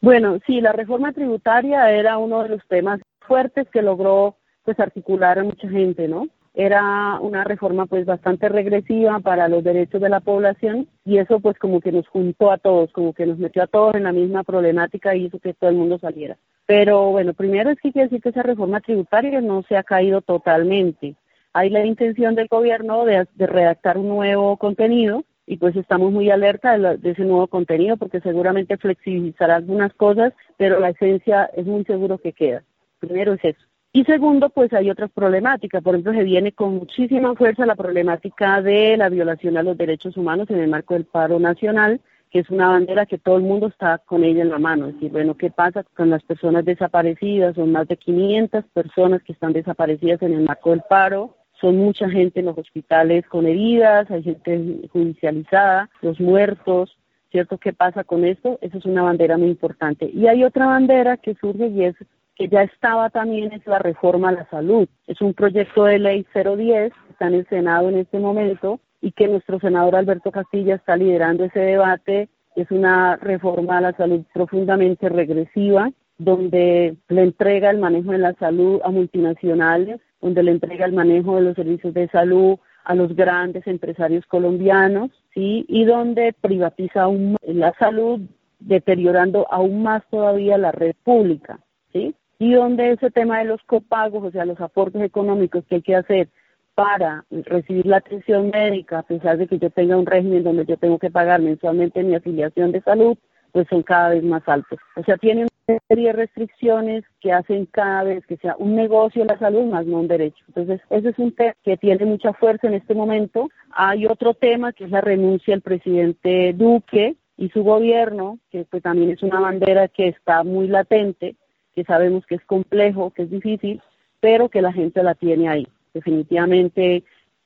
Bueno, 0.01 0.39
sí, 0.47 0.61
la 0.61 0.73
reforma 0.73 1.13
tributaria 1.13 1.91
era 1.91 2.19
uno 2.19 2.43
de 2.43 2.51
los 2.51 2.67
temas 2.69 3.01
fuertes 3.25 3.69
que 3.71 3.83
logró 3.83 4.37
pues 4.65 4.81
articular 4.81 5.39
a 5.39 5.45
mucha 5.45 5.69
gente, 5.69 6.09
¿no? 6.09 6.29
Era 6.55 7.19
una 7.21 7.43
reforma 7.43 7.87
pues 7.87 8.07
bastante 8.07 8.49
regresiva 8.49 9.19
para 9.19 9.49
los 9.49 9.65
derechos 9.65 10.01
de 10.01 10.09
la 10.09 10.21
población 10.21 10.87
y 11.05 11.19
eso 11.19 11.41
pues 11.41 11.59
como 11.59 11.81
que 11.81 11.91
nos 11.91 12.07
juntó 12.07 12.53
a 12.53 12.59
todos, 12.59 12.93
como 12.93 13.13
que 13.13 13.27
nos 13.27 13.39
metió 13.39 13.65
a 13.65 13.67
todos 13.67 13.97
en 13.97 14.05
la 14.05 14.13
misma 14.13 14.45
problemática 14.45 15.17
y 15.17 15.25
hizo 15.25 15.41
que 15.41 15.53
todo 15.53 15.71
el 15.71 15.77
mundo 15.77 15.99
saliera. 15.99 16.37
Pero 16.65 17.11
bueno, 17.11 17.35
primero 17.35 17.71
es 17.71 17.81
que 17.81 17.91
quiere 17.91 18.07
decir 18.07 18.23
que 18.23 18.29
esa 18.29 18.43
reforma 18.43 18.81
tributaria 18.81 19.41
no 19.41 19.65
se 19.65 19.77
ha 19.77 19.83
caído 19.83 20.23
totalmente. 20.23 21.17
Hay 21.53 21.71
la 21.71 21.85
intención 21.85 22.37
del 22.37 22.47
gobierno 22.47 23.05
de, 23.05 23.27
redactar 23.37 23.99
un 23.99 24.09
nuevo 24.09 24.57
contenido 24.57 25.25
y 25.47 25.57
pues 25.57 25.75
estamos 25.75 26.13
muy 26.13 26.31
alerta 26.31 26.79
de, 26.79 26.99
de, 26.99 27.11
ese 27.11 27.25
nuevo 27.25 27.49
contenido 27.49 27.97
porque 27.97 28.21
seguramente 28.21 28.77
flexibilizará 28.77 29.57
algunas 29.57 29.93
cosas, 29.95 30.33
pero 30.57 30.79
la 30.79 30.91
esencia 30.91 31.51
es 31.57 31.67
muy 31.67 31.85
seguro 31.85 32.19
que 32.19 32.33
queda. 32.33 32.63
Primero 33.07 33.35
es 33.35 33.45
eso. 33.45 33.65
Y 33.97 34.03
segundo, 34.05 34.51
pues 34.51 34.73
hay 34.73 34.91
otras 34.91 35.13
problemáticas. 35.13 35.81
Por 35.81 35.95
ejemplo, 35.95 36.13
se 36.13 36.25
viene 36.25 36.51
con 36.51 36.75
muchísima 36.75 37.37
fuerza 37.37 37.65
la 37.65 37.77
problemática 37.77 38.61
de 38.61 38.97
la 38.97 39.09
violación 39.09 39.57
a 39.57 39.63
los 39.63 39.79
derechos 39.79 40.17
humanos 40.17 40.51
en 40.51 40.59
el 40.59 40.69
marco 40.69 40.95
del 40.95 41.05
paro 41.05 41.39
nacional, 41.39 42.01
que 42.29 42.41
es 42.41 42.51
una 42.51 42.71
bandera 42.71 43.07
que 43.07 43.19
todo 43.19 43.37
el 43.37 43.45
mundo 43.45 43.69
está 43.69 43.99
con 43.99 44.25
ella 44.25 44.43
en 44.43 44.51
la 44.51 44.59
mano. 44.59 44.89
Es 44.89 44.95
decir, 44.95 45.13
bueno, 45.13 45.37
¿qué 45.37 45.53
pasa 45.53 45.85
con 45.95 46.11
las 46.11 46.25
personas 46.25 46.65
desaparecidas? 46.65 47.55
Son 47.55 47.71
más 47.71 47.87
de 47.87 47.97
500 47.97 48.65
personas 48.73 49.23
que 49.23 49.33
están 49.33 49.53
desaparecidas 49.53 50.21
en 50.23 50.33
el 50.33 50.41
marco 50.41 50.71
del 50.71 50.83
paro. 50.89 51.37
Son 51.61 51.77
mucha 51.77 52.11
gente 52.11 52.41
en 52.41 52.47
los 52.47 52.59
hospitales 52.59 53.25
con 53.29 53.47
heridas, 53.47 54.11
hay 54.11 54.25
gente 54.25 54.89
judicializada, 54.93 55.89
los 56.03 56.19
muertos, 56.19 56.99
¿cierto? 57.31 57.59
¿Qué 57.59 57.73
pasa 57.73 58.03
con 58.03 58.25
esto? 58.25 58.59
Esa 58.61 58.79
es 58.79 58.85
una 58.87 59.03
bandera 59.03 59.39
muy 59.39 59.51
importante. 59.51 60.11
Y 60.13 60.27
hay 60.27 60.43
otra 60.43 60.67
bandera 60.67 61.17
que 61.17 61.37
surge 61.37 61.69
y 61.69 61.85
es 61.85 61.95
que 62.37 62.49
ya 62.49 62.63
estaba 62.63 63.11
también 63.11 63.53
es 63.53 63.67
la 63.67 63.79
reforma 63.79 64.31
a 64.31 64.33
la 64.33 64.49
salud. 64.51 64.89
Es 65.07 65.21
un 65.21 65.35
proyecto 65.35 65.85
de 65.85 65.99
ley 65.99 66.27
010, 66.35 66.93
está 67.11 67.29
en 67.29 67.35
el 67.35 67.47
Senado 67.49 67.89
en 67.89 67.99
este 67.99 68.19
momento 68.19 68.81
y 69.01 69.13
que 69.13 69.29
nuestro 69.29 69.61
senador 69.61 69.97
Alberto 69.97 70.33
Castilla 70.33 70.77
está 70.77 70.97
liderando 70.97 71.45
ese 71.45 71.61
debate. 71.61 72.29
Es 72.57 72.71
una 72.71 73.17
reforma 73.17 73.79
a 73.79 73.83
la 73.83 73.93
salud 73.93 74.25
profundamente 74.33 75.09
regresiva, 75.09 75.91
donde 76.19 76.97
le 77.09 77.23
entrega 77.23 77.71
el 77.71 77.79
manejo 77.79 78.13
de 78.13 78.19
la 78.19 78.35
salud 78.35 78.81
a 78.85 78.91
multinacionales, 78.91 80.01
donde 80.21 80.43
le 80.43 80.53
entrega 80.53 80.87
el 80.87 80.93
manejo 80.93 81.37
de 81.37 81.43
los 81.43 81.55
servicios 81.55 81.93
de 81.93 82.09
salud 82.09 82.59
a 82.85 82.95
los 82.95 83.15
grandes 83.15 83.67
empresarios 83.67 84.25
colombianos, 84.27 85.11
¿sí? 85.33 85.65
y 85.69 85.85
donde 85.85 86.35
privatiza 86.41 87.03
aún 87.03 87.37
la 87.43 87.73
salud, 87.79 88.21
deteriorando 88.59 89.47
aún 89.51 89.83
más 89.83 90.03
todavía 90.11 90.59
la 90.59 90.73
red 90.73 90.95
pública. 91.03 91.59
¿sí? 91.93 92.15
Y 92.45 92.53
donde 92.53 92.93
ese 92.93 93.11
tema 93.11 93.39
de 93.39 93.47
los 93.47 93.63
copagos, 93.63 94.23
o 94.23 94.31
sea, 94.31 94.45
los 94.45 94.61
aportes 94.61 95.01
económicos 95.01 95.65
que 95.65 95.77
hay 95.77 95.83
que 95.83 95.97
hacer 95.97 96.29
para 96.75 97.25
recibir 97.31 97.87
la 97.87 97.97
atención 97.97 98.51
médica, 98.51 98.99
a 98.99 99.03
pesar 99.03 99.39
de 99.39 99.47
que 99.47 99.59
yo 99.59 99.71
tenga 99.71 99.97
un 99.97 100.05
régimen 100.05 100.45
donde 100.45 100.67
yo 100.67 100.77
tengo 100.77 100.99
que 100.99 101.11
pagar 101.11 101.41
mensualmente 101.41 102.03
mi 102.03 102.15
afiliación 102.15 102.71
de 102.71 102.83
salud, 102.83 103.17
pues 103.53 103.67
son 103.71 103.83
cada 103.83 104.11
vez 104.11 104.23
más 104.23 104.47
altos. 104.47 104.79
O 104.95 105.03
sea, 105.05 105.17
tienen 105.17 105.49
una 105.67 105.79
serie 105.89 106.09
de 106.09 106.13
restricciones 106.13 107.05
que 107.19 107.33
hacen 107.33 107.65
cada 107.65 108.05
vez 108.05 108.27
que 108.27 108.37
sea 108.37 108.57
un 108.59 108.77
negocio 108.77 109.25
la 109.25 109.39
salud 109.39 109.65
más 109.65 109.87
no 109.87 110.01
un 110.01 110.09
derecho. 110.09 110.45
Entonces, 110.49 110.83
ese 110.91 111.09
es 111.09 111.19
un 111.19 111.33
tema 111.35 111.55
que 111.65 111.79
tiene 111.79 112.05
mucha 112.05 112.35
fuerza 112.35 112.67
en 112.67 112.75
este 112.75 112.95
momento. 112.95 113.49
Hay 113.71 114.05
otro 114.05 114.35
tema 114.35 114.75
que 114.75 114.85
es 114.85 114.91
la 114.91 115.01
renuncia 115.01 115.55
del 115.55 115.63
presidente 115.63 116.53
Duque 116.53 117.17
y 117.39 117.49
su 117.49 117.65
gobierno, 117.65 118.39
que 118.51 118.67
pues 118.67 118.83
también 118.83 119.13
es 119.13 119.23
una 119.23 119.41
bandera 119.41 119.89
que 119.89 120.09
está 120.09 120.45
muy 120.45 120.69
latente, 120.69 121.37
que 121.75 121.85
sabemos 121.85 122.25
que 122.27 122.37
es 122.37 122.45
complejo, 122.45 123.11
que 123.11 123.23
es 123.23 123.31
difícil, 123.31 123.83
pero 124.21 124.49
que 124.49 124.63
la 124.63 124.73
gente 124.73 125.03
la 125.03 125.15
tiene 125.15 125.49
ahí. 125.49 125.69
Definitivamente 125.93 127.05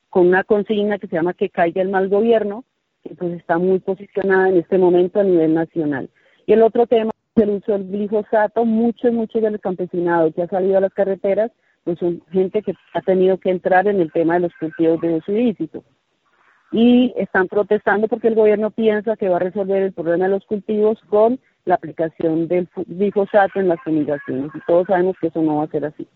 con 0.09 0.27
una 0.27 0.43
consigna 0.43 0.97
que 0.97 1.07
se 1.07 1.15
llama 1.15 1.33
que 1.33 1.49
caiga 1.49 1.81
el 1.81 1.89
mal 1.89 2.09
gobierno, 2.09 2.63
que 3.03 3.15
pues 3.15 3.33
está 3.33 3.57
muy 3.57 3.79
posicionada 3.79 4.49
en 4.49 4.57
este 4.57 4.77
momento 4.77 5.19
a 5.19 5.23
nivel 5.23 5.53
nacional. 5.53 6.09
Y 6.45 6.53
el 6.53 6.63
otro 6.63 6.87
tema 6.87 7.11
es 7.35 7.43
el 7.43 7.49
uso 7.51 7.73
del 7.73 7.89
glifosato, 7.89 8.65
muchos, 8.65 9.11
muchos 9.11 9.41
del 9.41 9.59
campesinado 9.59 10.31
que 10.33 10.41
ha 10.41 10.47
salido 10.47 10.77
a 10.77 10.81
las 10.81 10.93
carreteras, 10.93 11.51
pues 11.83 11.99
son 11.99 12.21
gente 12.31 12.61
que 12.61 12.73
ha 12.93 13.01
tenido 13.01 13.37
que 13.37 13.51
entrar 13.51 13.87
en 13.87 14.01
el 14.01 14.11
tema 14.11 14.35
de 14.35 14.41
los 14.41 14.53
cultivos 14.59 14.99
de 15.01 15.15
uso 15.15 15.31
ilícito. 15.31 15.83
Y 16.71 17.13
están 17.17 17.47
protestando 17.47 18.07
porque 18.07 18.27
el 18.27 18.35
gobierno 18.35 18.69
piensa 18.71 19.15
que 19.15 19.29
va 19.29 19.37
a 19.37 19.39
resolver 19.39 19.81
el 19.81 19.93
problema 19.93 20.25
de 20.25 20.31
los 20.31 20.45
cultivos 20.45 20.99
con 21.07 21.39
la 21.69 21.75
aplicación 21.75 22.47
del 22.47 22.67
glifosato 22.75 23.59
en 23.59 23.69
las 23.69 23.79
fumigaciones 23.81 24.51
y 24.53 24.59
todos 24.67 24.87
sabemos 24.87 25.15
que 25.21 25.27
eso 25.27 25.41
no 25.41 25.57
va 25.57 25.63
a 25.63 25.67
ser 25.67 25.85
así. 25.85 26.07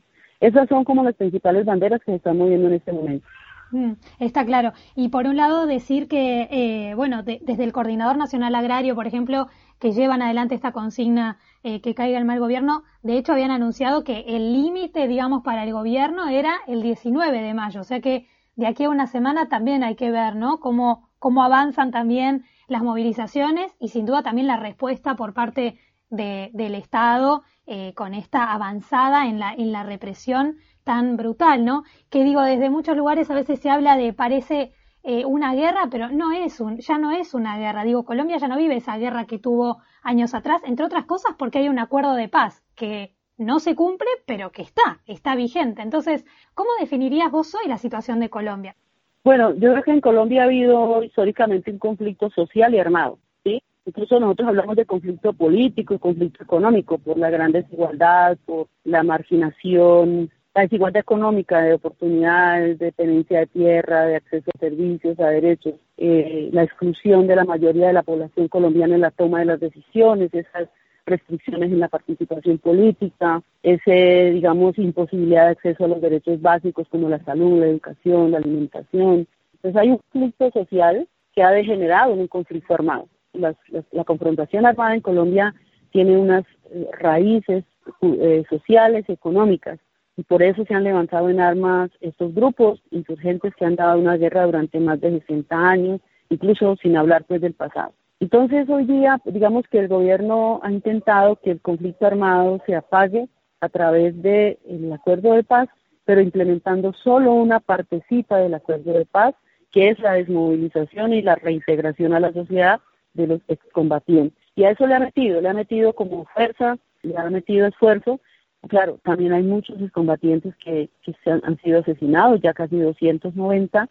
Esas 0.41 0.67
son 0.67 0.83
como 0.83 1.03
las 1.03 1.15
principales 1.15 1.65
banderas 1.65 2.01
que 2.01 2.11
se 2.11 2.17
están 2.17 2.37
moviendo 2.37 2.67
en 2.67 2.73
este 2.73 2.91
momento. 2.91 3.25
Mm, 3.71 3.93
está 4.19 4.45
claro. 4.45 4.73
Y 4.95 5.09
por 5.09 5.25
un 5.25 5.37
lado 5.37 5.65
decir 5.65 6.07
que, 6.07 6.47
eh, 6.51 6.95
bueno, 6.95 7.23
desde 7.23 7.63
el 7.63 7.71
Coordinador 7.71 8.17
Nacional 8.17 8.53
Agrario, 8.53 8.93
por 8.93 9.07
ejemplo, 9.07 9.47
que 9.79 9.93
llevan 9.93 10.21
adelante 10.21 10.53
esta 10.53 10.71
consigna 10.71 11.37
eh, 11.63 11.81
que 11.81 11.95
caiga 11.95 12.17
el 12.17 12.25
mal 12.25 12.39
gobierno, 12.39 12.83
de 13.01 13.17
hecho 13.17 13.31
habían 13.31 13.51
anunciado 13.51 14.03
que 14.03 14.25
el 14.27 14.53
límite, 14.53 15.07
digamos, 15.07 15.43
para 15.43 15.63
el 15.63 15.71
gobierno 15.71 16.27
era 16.27 16.53
el 16.67 16.81
19 16.81 17.41
de 17.41 17.53
mayo. 17.53 17.81
O 17.81 17.83
sea 17.83 18.01
que 18.01 18.27
de 18.55 18.67
aquí 18.67 18.83
a 18.83 18.89
una 18.89 19.07
semana 19.07 19.49
también 19.49 19.83
hay 19.83 19.95
que 19.95 20.11
ver, 20.11 20.35
¿no? 20.35 20.59
Cómo, 20.59 21.09
cómo 21.19 21.43
avanzan 21.43 21.91
también 21.91 22.43
las 22.73 22.83
movilizaciones 22.83 23.73
y 23.79 23.87
sin 23.87 24.05
duda 24.05 24.23
también 24.23 24.47
la 24.47 24.57
respuesta 24.57 25.15
por 25.15 25.33
parte 25.33 25.79
del 26.09 26.75
Estado 26.75 27.41
eh, 27.65 27.93
con 27.95 28.13
esta 28.13 28.51
avanzada 28.51 29.25
en 29.25 29.39
la, 29.39 29.53
en 29.53 29.71
la 29.71 29.83
represión 29.83 30.57
tan 30.83 31.17
brutal, 31.17 31.65
¿no? 31.65 31.83
Que 32.09 32.23
digo, 32.23 32.41
desde 32.41 32.69
muchos 32.69 32.95
lugares 32.95 33.31
a 33.31 33.35
veces 33.35 33.59
se 33.59 33.69
habla 33.69 33.95
de 33.95 34.13
parece 34.13 34.73
eh, 35.01 35.25
una 35.25 35.53
guerra, 35.53 35.87
pero 35.89 36.09
no 36.09 36.31
es 36.31 36.59
un, 36.59 36.77
ya 36.77 36.97
no 36.97 37.11
es 37.11 37.33
una 37.33 37.57
guerra. 37.57 37.83
Digo, 37.83 38.05
Colombia 38.05 38.37
ya 38.37 38.47
no 38.47 38.57
vive 38.57 38.75
esa 38.75 38.97
guerra 38.97 39.25
que 39.25 39.39
tuvo 39.39 39.81
años 40.03 40.33
atrás, 40.33 40.61
entre 40.65 40.85
otras 40.85 41.05
cosas 41.05 41.35
porque 41.37 41.59
hay 41.59 41.69
un 41.69 41.79
acuerdo 41.79 42.13
de 42.13 42.29
paz 42.29 42.63
que 42.75 43.15
no 43.37 43.59
se 43.59 43.75
cumple, 43.75 44.07
pero 44.25 44.51
que 44.51 44.61
está, 44.61 45.01
está 45.05 45.35
vigente. 45.35 45.81
Entonces, 45.81 46.25
¿cómo 46.53 46.69
definirías 46.79 47.31
vos 47.31 47.53
hoy 47.55 47.67
la 47.67 47.77
situación 47.77 48.19
de 48.19 48.29
Colombia? 48.29 48.75
Bueno, 49.23 49.53
yo 49.55 49.71
creo 49.71 49.83
que 49.83 49.91
en 49.91 50.01
Colombia 50.01 50.41
ha 50.41 50.45
habido 50.45 51.01
históricamente 51.01 51.71
un 51.71 51.79
conflicto 51.79 52.29
social 52.29 52.73
y 52.73 52.79
armado, 52.79 53.19
¿sí? 53.45 53.61
Incluso 53.85 54.19
nosotros 54.19 54.49
hablamos 54.49 54.75
de 54.75 54.85
conflicto 54.85 55.31
político 55.31 55.93
y 55.93 55.99
conflicto 55.99 56.43
económico 56.43 56.97
por 56.97 57.17
la 57.17 57.29
gran 57.29 57.53
desigualdad, 57.53 58.37
por 58.45 58.67
la 58.83 59.01
marginación, 59.03 60.29
la 60.53 60.63
desigualdad 60.63 60.99
económica 60.99 61.61
de 61.61 61.73
oportunidades, 61.73 62.77
de 62.79 62.91
tenencia 62.91 63.39
de 63.39 63.47
tierra, 63.47 64.05
de 64.05 64.17
acceso 64.17 64.51
a 64.53 64.59
servicios, 64.59 65.17
a 65.19 65.29
derechos, 65.29 65.75
eh, 65.97 66.49
la 66.51 66.63
exclusión 66.63 67.25
de 67.25 67.37
la 67.37 67.45
mayoría 67.45 67.87
de 67.87 67.93
la 67.93 68.03
población 68.03 68.49
colombiana 68.49 68.95
en 68.95 69.01
la 69.01 69.11
toma 69.11 69.39
de 69.39 69.45
las 69.45 69.59
decisiones, 69.61 70.33
esas 70.33 70.67
restricciones 71.05 71.71
en 71.71 71.79
la 71.79 71.89
participación 71.89 72.57
política, 72.57 73.41
ese, 73.61 74.31
digamos, 74.31 74.77
imposibilidad 74.77 75.45
de 75.45 75.51
acceso 75.51 75.85
a 75.85 75.87
los 75.87 76.01
derechos 76.01 76.41
básicos 76.41 76.87
como 76.89 77.09
la 77.09 77.23
salud, 77.23 77.59
la 77.59 77.67
educación, 77.67 78.31
la 78.31 78.37
alimentación. 78.37 79.27
Entonces 79.53 79.81
hay 79.81 79.89
un 79.89 79.97
conflicto 79.97 80.51
social 80.51 81.07
que 81.33 81.43
ha 81.43 81.51
degenerado 81.51 82.13
en 82.13 82.19
un 82.19 82.27
conflicto 82.27 82.73
armado. 82.73 83.07
la 83.33 84.03
confrontación 84.05 84.65
armada 84.65 84.93
en 84.95 85.01
Colombia 85.01 85.53
tiene 85.91 86.17
unas 86.17 86.43
eh, 86.71 86.87
raíces 86.99 87.63
eh, 88.01 88.43
sociales, 88.49 89.05
económicas, 89.07 89.79
y 90.17 90.23
por 90.23 90.43
eso 90.43 90.63
se 90.65 90.73
han 90.73 90.83
levantado 90.83 91.29
en 91.29 91.39
armas 91.39 91.89
estos 92.01 92.33
grupos 92.33 92.81
insurgentes 92.91 93.55
que 93.55 93.65
han 93.65 93.75
dado 93.75 93.99
una 93.99 94.17
guerra 94.17 94.45
durante 94.45 94.79
más 94.79 95.01
de 95.01 95.19
60 95.19 95.55
años, 95.55 96.01
incluso 96.29 96.75
sin 96.77 96.97
hablar 96.97 97.25
pues 97.25 97.41
del 97.41 97.53
pasado. 97.53 97.93
Entonces 98.23 98.69
hoy 98.69 98.85
día, 98.85 99.19
digamos 99.25 99.67
que 99.67 99.79
el 99.79 99.89
gobierno 99.89 100.61
ha 100.63 100.71
intentado 100.71 101.35
que 101.35 101.51
el 101.51 101.59
conflicto 101.59 102.05
armado 102.05 102.61
se 102.65 102.73
apague 102.73 103.27
a 103.59 103.67
través 103.67 104.15
del 104.21 104.57
acuerdo 104.93 105.33
de 105.33 105.43
paz, 105.43 105.67
pero 106.05 106.21
implementando 106.21 106.93
solo 106.93 107.33
una 107.33 107.59
partecita 107.59 108.37
del 108.37 108.53
acuerdo 108.53 108.93
de 108.93 109.05
paz, 109.05 109.35
que 109.73 109.89
es 109.89 109.99
la 109.99 110.13
desmovilización 110.13 111.11
y 111.11 111.21
la 111.21 111.35
reintegración 111.35 112.13
a 112.13 112.21
la 112.21 112.31
sociedad 112.31 112.79
de 113.13 113.27
los 113.27 113.41
excombatientes. 113.49 114.39
Y 114.55 114.63
a 114.63 114.71
eso 114.71 114.87
le 114.87 114.95
ha 114.95 114.99
metido, 114.99 115.41
le 115.41 115.49
ha 115.49 115.53
metido 115.53 115.91
como 115.91 116.23
fuerza, 116.27 116.77
le 117.01 117.17
ha 117.17 117.29
metido 117.29 117.67
esfuerzo. 117.67 118.21
Claro, 118.69 118.99
también 119.03 119.33
hay 119.33 119.43
muchos 119.43 119.81
excombatientes 119.81 120.55
que, 120.63 120.89
que 121.01 121.13
se 121.25 121.29
han 121.29 121.57
sido 121.61 121.81
asesinados, 121.81 122.39
ya 122.39 122.53
casi 122.53 122.77
290. 122.77 123.89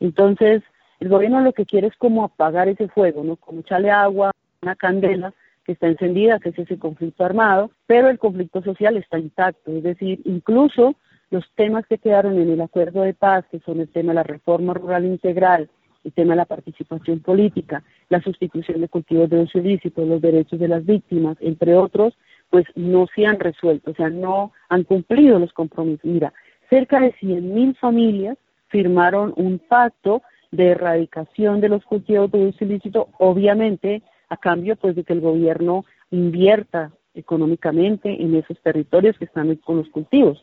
Entonces, 0.00 0.64
el 1.00 1.08
gobierno 1.08 1.40
lo 1.40 1.52
que 1.52 1.66
quiere 1.66 1.86
es 1.88 1.96
como 1.96 2.24
apagar 2.24 2.68
ese 2.68 2.88
fuego, 2.88 3.22
¿no? 3.24 3.36
Como 3.36 3.60
echarle 3.60 3.90
agua, 3.90 4.32
una 4.62 4.76
candela 4.76 5.32
que 5.64 5.72
está 5.72 5.86
encendida, 5.86 6.38
que 6.38 6.48
es 6.48 6.58
ese 6.58 6.78
conflicto 6.78 7.24
armado, 7.24 7.70
pero 7.86 8.08
el 8.08 8.18
conflicto 8.18 8.62
social 8.62 8.96
está 8.96 9.18
intacto, 9.18 9.70
es 9.70 9.82
decir, 9.82 10.20
incluso 10.24 10.96
los 11.30 11.44
temas 11.54 11.86
que 11.86 11.98
quedaron 11.98 12.38
en 12.38 12.50
el 12.50 12.60
acuerdo 12.60 13.02
de 13.02 13.14
paz, 13.14 13.44
que 13.50 13.60
son 13.60 13.80
el 13.80 13.88
tema 13.88 14.12
de 14.12 14.16
la 14.16 14.22
reforma 14.22 14.72
rural 14.72 15.04
integral, 15.04 15.68
el 16.04 16.12
tema 16.12 16.32
de 16.32 16.38
la 16.38 16.46
participación 16.46 17.20
política, 17.20 17.82
la 18.08 18.22
sustitución 18.22 18.80
de 18.80 18.88
cultivos 18.88 19.28
de 19.28 19.42
uso 19.42 19.58
ilícito, 19.58 20.04
los 20.06 20.22
derechos 20.22 20.58
de 20.58 20.68
las 20.68 20.86
víctimas, 20.86 21.36
entre 21.40 21.74
otros, 21.74 22.16
pues 22.48 22.64
no 22.74 23.06
se 23.14 23.26
han 23.26 23.38
resuelto, 23.38 23.90
o 23.90 23.94
sea, 23.94 24.08
no 24.08 24.52
han 24.70 24.84
cumplido 24.84 25.38
los 25.38 25.52
compromisos. 25.52 26.04
Mira, 26.04 26.32
cerca 26.70 26.98
de 26.98 27.12
100.000 27.14 27.76
familias 27.76 28.38
firmaron 28.68 29.34
un 29.36 29.58
pacto 29.58 30.22
de 30.50 30.70
erradicación 30.70 31.60
de 31.60 31.68
los 31.68 31.84
cultivos 31.84 32.30
de 32.30 32.46
uso 32.46 32.64
ilícito, 32.64 33.08
obviamente 33.18 34.02
a 34.28 34.36
cambio 34.36 34.76
pues 34.76 34.94
de 34.96 35.04
que 35.04 35.12
el 35.12 35.20
gobierno 35.20 35.84
invierta 36.10 36.92
económicamente 37.14 38.22
en 38.22 38.34
esos 38.34 38.60
territorios 38.62 39.18
que 39.18 39.24
están 39.24 39.54
con 39.56 39.76
los 39.76 39.88
cultivos. 39.88 40.42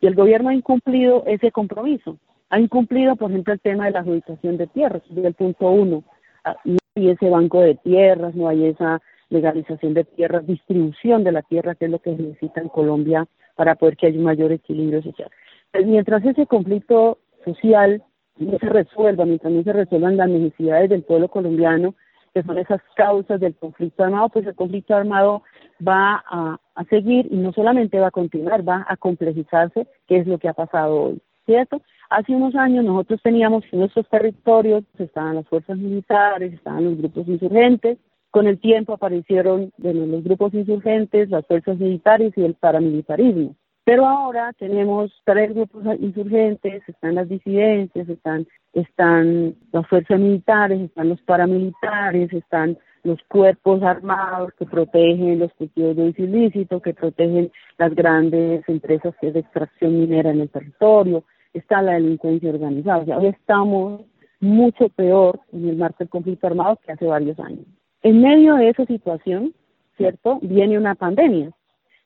Y 0.00 0.06
el 0.06 0.14
gobierno 0.14 0.48
ha 0.48 0.54
incumplido 0.54 1.24
ese 1.26 1.50
compromiso. 1.50 2.18
Ha 2.50 2.60
incumplido, 2.60 3.16
por 3.16 3.30
ejemplo, 3.30 3.52
el 3.54 3.60
tema 3.60 3.86
de 3.86 3.92
la 3.92 4.00
adjudicación 4.00 4.56
de 4.56 4.66
tierras, 4.68 5.02
desde 5.08 5.28
el 5.28 5.34
punto 5.34 5.68
uno. 5.68 6.04
Ah, 6.44 6.56
no 6.64 6.76
hay 6.94 7.10
ese 7.10 7.28
banco 7.28 7.60
de 7.60 7.74
tierras, 7.74 8.34
no 8.34 8.48
hay 8.48 8.66
esa 8.66 9.00
legalización 9.28 9.94
de 9.94 10.04
tierras, 10.04 10.46
distribución 10.46 11.24
de 11.24 11.32
la 11.32 11.42
tierra, 11.42 11.74
que 11.74 11.86
es 11.86 11.90
lo 11.90 11.98
que 11.98 12.16
se 12.16 12.22
necesita 12.22 12.60
en 12.60 12.68
Colombia 12.68 13.26
para 13.56 13.74
poder 13.74 13.96
que 13.96 14.06
haya 14.06 14.18
un 14.18 14.24
mayor 14.24 14.52
equilibrio 14.52 15.02
social. 15.02 15.30
Pues, 15.72 15.86
mientras 15.86 16.24
ese 16.24 16.46
conflicto 16.46 17.18
social 17.44 18.02
no 18.38 18.58
se 18.58 18.68
resuelva, 18.68 19.24
mientras 19.24 19.52
no 19.52 19.62
se 19.62 19.72
resuelvan 19.72 20.16
las 20.16 20.28
necesidades 20.28 20.90
del 20.90 21.02
pueblo 21.02 21.28
colombiano, 21.28 21.94
que 22.34 22.42
son 22.42 22.58
esas 22.58 22.82
causas 22.94 23.40
del 23.40 23.54
conflicto 23.54 24.04
armado, 24.04 24.28
pues 24.28 24.46
el 24.46 24.54
conflicto 24.54 24.94
armado 24.94 25.42
va 25.86 26.22
a, 26.28 26.58
seguir 26.90 27.26
y 27.30 27.36
no 27.36 27.52
solamente 27.52 27.98
va 27.98 28.08
a 28.08 28.10
continuar, 28.10 28.68
va 28.68 28.84
a 28.86 28.96
complejizarse, 28.98 29.86
que 30.06 30.18
es 30.18 30.26
lo 30.26 30.38
que 30.38 30.48
ha 30.48 30.52
pasado 30.52 31.02
hoy, 31.02 31.22
¿cierto? 31.46 31.80
Hace 32.10 32.34
unos 32.34 32.54
años 32.54 32.84
nosotros 32.84 33.20
teníamos 33.22 33.64
en 33.72 33.80
nuestros 33.80 34.06
territorios, 34.10 34.84
estaban 34.98 35.36
las 35.36 35.48
fuerzas 35.48 35.78
militares, 35.78 36.52
estaban 36.52 36.84
los 36.84 36.98
grupos 36.98 37.26
insurgentes, 37.26 37.98
con 38.30 38.46
el 38.46 38.60
tiempo 38.60 38.92
aparecieron 38.92 39.72
bueno, 39.78 40.04
los 40.04 40.22
grupos 40.22 40.52
insurgentes, 40.52 41.30
las 41.30 41.46
fuerzas 41.46 41.78
militares 41.78 42.34
y 42.36 42.42
el 42.42 42.52
paramilitarismo. 42.52 43.56
Pero 43.86 44.04
ahora 44.04 44.52
tenemos 44.54 45.12
tres 45.24 45.54
grupos 45.54 45.84
insurgentes, 46.00 46.82
están 46.88 47.14
las 47.14 47.28
disidencias, 47.28 48.08
están, 48.08 48.44
están 48.72 49.54
las 49.70 49.86
fuerzas 49.86 50.18
militares, 50.18 50.80
están 50.80 51.08
los 51.10 51.22
paramilitares, 51.22 52.32
están 52.32 52.76
los 53.04 53.22
cuerpos 53.28 53.84
armados 53.84 54.52
que 54.58 54.66
protegen 54.66 55.38
los 55.38 55.52
cultivos 55.54 55.94
de 55.94 56.12
ilícito, 56.18 56.82
que 56.82 56.94
protegen 56.94 57.52
las 57.78 57.94
grandes 57.94 58.68
empresas 58.68 59.14
de 59.22 59.38
extracción 59.38 60.00
minera 60.00 60.32
en 60.32 60.40
el 60.40 60.50
territorio, 60.50 61.22
está 61.54 61.80
la 61.80 61.92
delincuencia 61.92 62.50
organizada. 62.50 63.02
O 63.02 63.04
sea, 63.04 63.18
hoy 63.18 63.28
estamos 63.28 64.00
mucho 64.40 64.88
peor 64.88 65.38
en 65.52 65.68
el 65.68 65.76
marco 65.76 65.98
del 66.00 66.08
conflicto 66.08 66.48
armado 66.48 66.76
que 66.84 66.90
hace 66.90 67.06
varios 67.06 67.38
años. 67.38 67.64
En 68.02 68.20
medio 68.20 68.56
de 68.56 68.70
esa 68.70 68.84
situación, 68.84 69.54
¿cierto? 69.96 70.40
Viene 70.42 70.76
una 70.76 70.96
pandemia 70.96 71.52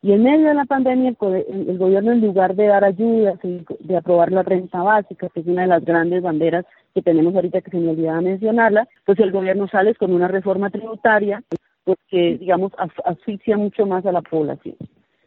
y 0.03 0.13
en 0.13 0.23
medio 0.23 0.49
de 0.49 0.55
la 0.55 0.65
pandemia, 0.65 1.11
el, 1.11 1.79
gobierno, 1.79 2.13
en 2.13 2.23
lugar 2.23 2.55
de 2.55 2.67
dar 2.67 2.85
ayudas, 2.85 3.39
de 3.43 3.97
aprobar 3.97 4.33
la 4.33 4.43
renta 4.43 4.83
básica, 4.83 5.29
que 5.29 5.41
es 5.41 5.47
una 5.47 5.63
de 5.63 5.69
las 5.69 5.85
grandes 5.85 6.23
banderas 6.23 6.65
que 6.95 7.03
tenemos 7.03 7.35
ahorita 7.35 7.61
que 7.61 7.71
se 7.71 7.77
me 7.77 7.91
olvidaba 7.91 8.23
mencionarla, 8.23 8.89
pues 9.05 9.19
el 9.21 9.31
gobierno 9.31 9.69
sale 9.69 9.95
con 9.95 10.13
una 10.13 10.27
reforma 10.27 10.71
tributaria, 10.71 11.43
porque, 11.85 12.39
digamos, 12.39 12.73
asfixia 13.05 13.59
mucho 13.59 13.85
más 13.85 14.07
a 14.07 14.13
la 14.13 14.23
población. 14.23 14.77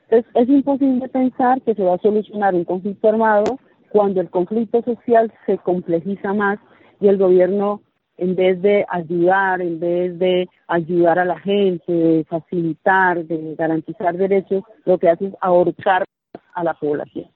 Entonces, 0.09 0.31
es 0.33 0.49
imposible 0.49 1.07
pensar 1.07 1.61
que 1.61 1.75
se 1.75 1.83
va 1.83 1.95
a 1.95 1.99
solucionar 1.99 2.55
un 2.55 2.65
conflicto 2.65 3.09
armado 3.09 3.59
cuando 3.89 4.21
el 4.21 4.29
conflicto 4.29 4.81
social 4.81 5.31
se 5.45 5.59
complejiza 5.59 6.33
más 6.33 6.57
y 6.99 7.07
el 7.09 7.17
gobierno 7.17 7.81
en 8.17 8.35
vez 8.35 8.61
de 8.61 8.85
ayudar, 8.89 9.61
en 9.61 9.79
vez 9.79 10.17
de 10.19 10.47
ayudar 10.67 11.19
a 11.19 11.25
la 11.25 11.39
gente, 11.39 11.91
de 11.91 12.23
facilitar, 12.25 13.25
de 13.25 13.55
garantizar 13.55 14.15
derechos, 14.15 14.63
lo 14.85 14.97
que 14.97 15.09
hace 15.09 15.27
es 15.27 15.33
ahorcar 15.41 16.05
a 16.53 16.63
la 16.63 16.73
población. 16.73 17.27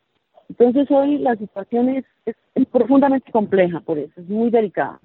Entonces 0.50 0.90
hoy 0.90 1.18
la 1.18 1.36
situación 1.36 1.90
es, 1.90 2.06
profundamente 2.72 3.32
compleja 3.32 3.80
por 3.82 3.98
eso, 3.98 4.14
es 4.20 4.30
muy 4.30 4.50
delicada. 4.50 5.00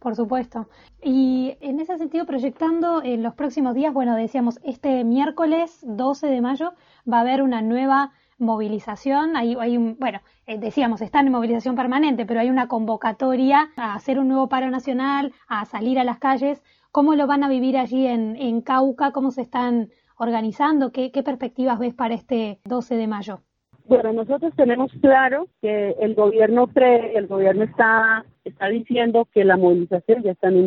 Por 0.00 0.14
supuesto. 0.16 0.68
Y 1.02 1.56
en 1.60 1.80
ese 1.80 1.96
sentido, 1.96 2.26
proyectando 2.26 3.02
en 3.02 3.22
los 3.22 3.34
próximos 3.34 3.74
días, 3.74 3.94
bueno, 3.94 4.14
decíamos, 4.14 4.60
este 4.62 5.02
miércoles 5.02 5.82
12 5.86 6.26
de 6.26 6.40
mayo 6.42 6.74
va 7.10 7.18
a 7.18 7.20
haber 7.22 7.42
una 7.42 7.62
nueva 7.62 8.12
movilización, 8.38 9.36
hay, 9.36 9.56
hay 9.58 9.76
un, 9.76 9.96
bueno, 9.98 10.20
eh, 10.46 10.58
decíamos, 10.58 11.00
están 11.00 11.26
en 11.26 11.32
movilización 11.32 11.76
permanente, 11.76 12.26
pero 12.26 12.40
hay 12.40 12.50
una 12.50 12.68
convocatoria 12.68 13.70
a 13.76 13.94
hacer 13.94 14.18
un 14.18 14.28
nuevo 14.28 14.48
paro 14.48 14.70
nacional, 14.70 15.32
a 15.48 15.64
salir 15.64 15.98
a 15.98 16.04
las 16.04 16.18
calles. 16.18 16.62
¿Cómo 16.92 17.14
lo 17.14 17.26
van 17.26 17.44
a 17.44 17.48
vivir 17.48 17.76
allí 17.76 18.06
en, 18.06 18.36
en 18.36 18.60
Cauca? 18.60 19.12
¿Cómo 19.12 19.30
se 19.30 19.42
están 19.42 19.90
organizando? 20.16 20.92
¿Qué, 20.92 21.10
¿Qué 21.10 21.22
perspectivas 21.22 21.78
ves 21.78 21.94
para 21.94 22.14
este 22.14 22.60
12 22.64 22.96
de 22.96 23.06
mayo? 23.06 23.40
Bueno, 23.86 24.12
nosotros 24.14 24.52
tenemos 24.56 24.90
claro 25.02 25.46
que 25.60 25.90
el 26.00 26.14
gobierno 26.14 26.68
cree, 26.68 27.16
el 27.18 27.26
gobierno 27.26 27.64
está, 27.64 28.24
diciendo 28.70 29.28
que 29.32 29.44
la 29.44 29.58
movilización 29.58 30.22
ya 30.22 30.32
está 30.32 30.48
en 30.48 30.66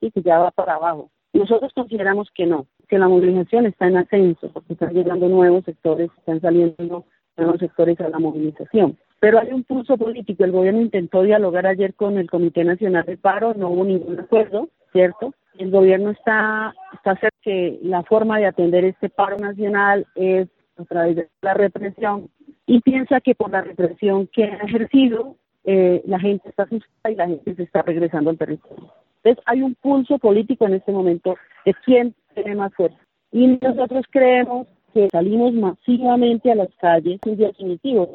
y 0.00 0.10
que 0.12 0.22
ya 0.22 0.38
va 0.38 0.52
para 0.52 0.74
abajo. 0.74 1.10
Nosotros 1.32 1.72
consideramos 1.74 2.28
que 2.32 2.46
no, 2.46 2.66
que 2.88 2.98
la 2.98 3.08
movilización 3.08 3.66
está 3.66 3.86
en 3.86 3.98
ascenso, 3.98 4.50
porque 4.52 4.72
están 4.72 4.92
llegando 4.92 5.28
nuevos 5.28 5.64
sectores, 5.64 6.10
están 6.18 6.40
saliendo 6.40 7.04
nuevos 7.36 7.58
sectores 7.60 8.00
a 8.00 8.08
la 8.08 8.18
movilización. 8.18 8.98
Pero 9.20 9.38
hay 9.38 9.52
un 9.52 9.64
pulso 9.64 9.96
político. 9.96 10.44
El 10.44 10.52
gobierno 10.52 10.80
intentó 10.80 11.22
dialogar 11.22 11.66
ayer 11.66 11.94
con 11.94 12.18
el 12.18 12.30
Comité 12.30 12.64
Nacional 12.64 13.04
de 13.04 13.16
Paro, 13.16 13.54
no 13.54 13.68
hubo 13.68 13.84
ningún 13.84 14.18
acuerdo, 14.18 14.68
¿cierto? 14.92 15.34
El 15.58 15.70
gobierno 15.70 16.10
está, 16.10 16.72
está 16.94 17.16
cerca 17.16 17.36
que 17.42 17.78
la 17.82 18.02
forma 18.04 18.38
de 18.38 18.46
atender 18.46 18.84
este 18.84 19.08
paro 19.08 19.36
nacional 19.38 20.06
es 20.14 20.48
a 20.76 20.84
través 20.84 21.16
de 21.16 21.28
la 21.42 21.54
represión 21.54 22.30
y 22.66 22.80
piensa 22.80 23.20
que 23.20 23.34
por 23.34 23.50
la 23.50 23.62
represión 23.62 24.28
que 24.28 24.44
ha 24.44 24.56
ejercido, 24.58 25.36
eh, 25.64 26.02
la 26.06 26.20
gente 26.20 26.48
está 26.48 26.62
asustada 26.62 27.10
y 27.10 27.16
la 27.16 27.26
gente 27.26 27.54
se 27.56 27.62
está 27.64 27.82
regresando 27.82 28.30
al 28.30 28.38
territorio. 28.38 28.92
Entonces 29.22 29.42
hay 29.46 29.62
un 29.62 29.74
pulso 29.74 30.18
político 30.18 30.66
en 30.66 30.74
este 30.74 30.92
momento 30.92 31.36
de 31.64 31.74
quién 31.84 32.14
tiene 32.34 32.54
más 32.54 32.72
fuerza. 32.74 32.98
Y 33.32 33.58
nosotros 33.60 34.04
creemos 34.10 34.66
que 34.94 35.08
salimos 35.10 35.52
masivamente 35.52 36.50
a 36.50 36.54
las 36.54 36.74
calles 36.80 37.20
en 37.24 37.36
definitivo 37.36 38.10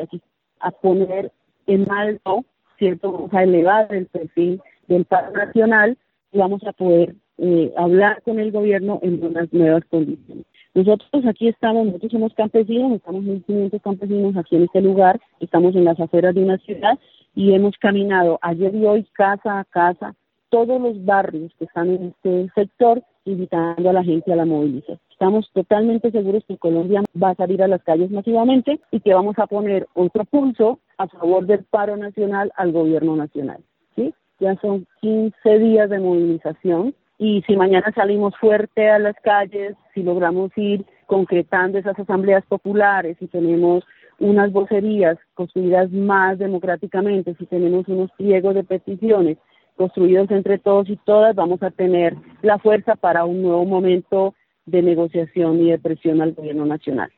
a 0.60 0.72
poner 0.72 1.32
en 1.68 1.90
alto, 1.92 2.46
¿cierto? 2.78 3.30
a 3.32 3.44
elevar 3.44 3.94
el 3.94 4.08
perfil 4.08 4.62
del 4.88 5.06
paro 5.06 5.32
nacional 5.32 5.98
y 6.32 6.40
vamos 6.40 6.64
a 6.66 6.74
poder 6.74 7.16
eh, 7.38 7.74
hablar 7.78 8.22
con 8.24 8.40
el 8.40 8.52
gobierno 8.52 9.00
en 9.02 9.24
unas 9.24 9.52
nuevas 9.54 9.84
condiciones. 9.90 10.46
Nosotros 10.74 11.26
aquí 11.28 11.48
estamos, 11.48 11.86
nosotros 11.86 12.12
somos 12.12 12.34
campesinos, 12.34 12.94
estamos 12.94 13.24
1.500 13.24 13.82
campesinos 13.82 14.36
aquí 14.36 14.56
en 14.56 14.64
este 14.64 14.82
lugar, 14.82 15.20
estamos 15.40 15.76
en 15.76 15.86
las 15.86 16.00
afueras 16.00 16.34
de 16.34 16.44
una 16.44 16.58
ciudad 16.58 16.98
y 17.36 17.54
hemos 17.54 17.78
caminado 17.78 18.40
ayer 18.42 18.74
y 18.74 18.86
hoy 18.86 19.04
casa 19.14 19.60
a 19.60 19.66
casa 19.66 20.16
todos 20.54 20.80
los 20.80 21.04
barrios 21.04 21.52
que 21.58 21.66
están 21.66 21.90
en 21.90 22.14
este 22.14 22.48
sector, 22.54 23.02
invitando 23.26 23.90
a 23.90 23.94
la 23.94 24.04
gente 24.04 24.32
a 24.32 24.36
la 24.36 24.46
movilización. 24.46 25.00
Estamos 25.10 25.50
totalmente 25.52 26.12
seguros 26.12 26.44
que 26.48 26.60
Colombia 26.60 27.02
va 27.22 27.30
a 27.30 27.36
salir 27.36 27.64
a 27.64 27.68
las 27.68 27.82
calles 27.82 28.12
masivamente 28.12 28.80
y 28.92 29.00
que 29.00 29.16
vamos 29.16 29.34
a 29.40 29.48
poner 29.48 29.88
otro 29.96 30.26
pulso 30.26 30.78
a 31.00 31.08
favor 31.08 31.48
del 31.48 31.64
paro 31.64 31.98
nacional 31.98 32.52
al 32.56 32.72
gobierno 32.72 33.16
nacional. 33.16 33.64
¿sí? 33.96 34.14
Ya 34.40 34.56
son 34.58 34.86
15 35.02 35.58
días 35.58 35.90
de 35.90 36.00
movilización 36.00 36.94
y 37.18 37.42
si 37.48 37.56
mañana 37.56 37.92
salimos 37.96 38.36
fuerte 38.40 38.92
a 38.92 39.00
las 39.00 39.16
calles, 39.24 39.76
si 39.96 40.04
logramos 40.04 40.52
ir 40.56 40.86
concretando 41.08 41.80
esas 41.80 41.98
asambleas 41.98 42.46
populares 42.46 43.18
y 43.20 43.26
tenemos 43.26 43.84
unas 44.20 44.52
vocerías 44.52 45.18
construidas 45.34 45.92
más 45.92 46.38
democráticamente, 46.38 47.34
si 47.40 47.48
tenemos 47.48 47.88
unos 47.88 48.12
pliegos 48.12 48.54
de 48.54 48.64
peticiones 48.64 49.40
construidos 49.76 50.30
entre 50.32 50.58
todos 50.60 50.90
y 50.90 50.98
todas, 50.98 51.36
vamos 51.36 51.62
a 51.64 51.72
tener 51.72 52.16
la 52.42 52.60
fuerza 52.60 52.96
para 52.96 53.26
un 53.26 53.42
nuevo 53.42 53.66
momento 53.66 54.36
de 54.66 54.82
negociación 54.82 55.60
y 55.62 55.72
de 55.72 55.80
presión 55.80 56.22
al 56.22 56.34
gobierno 56.34 56.66
nacional. 56.66 57.12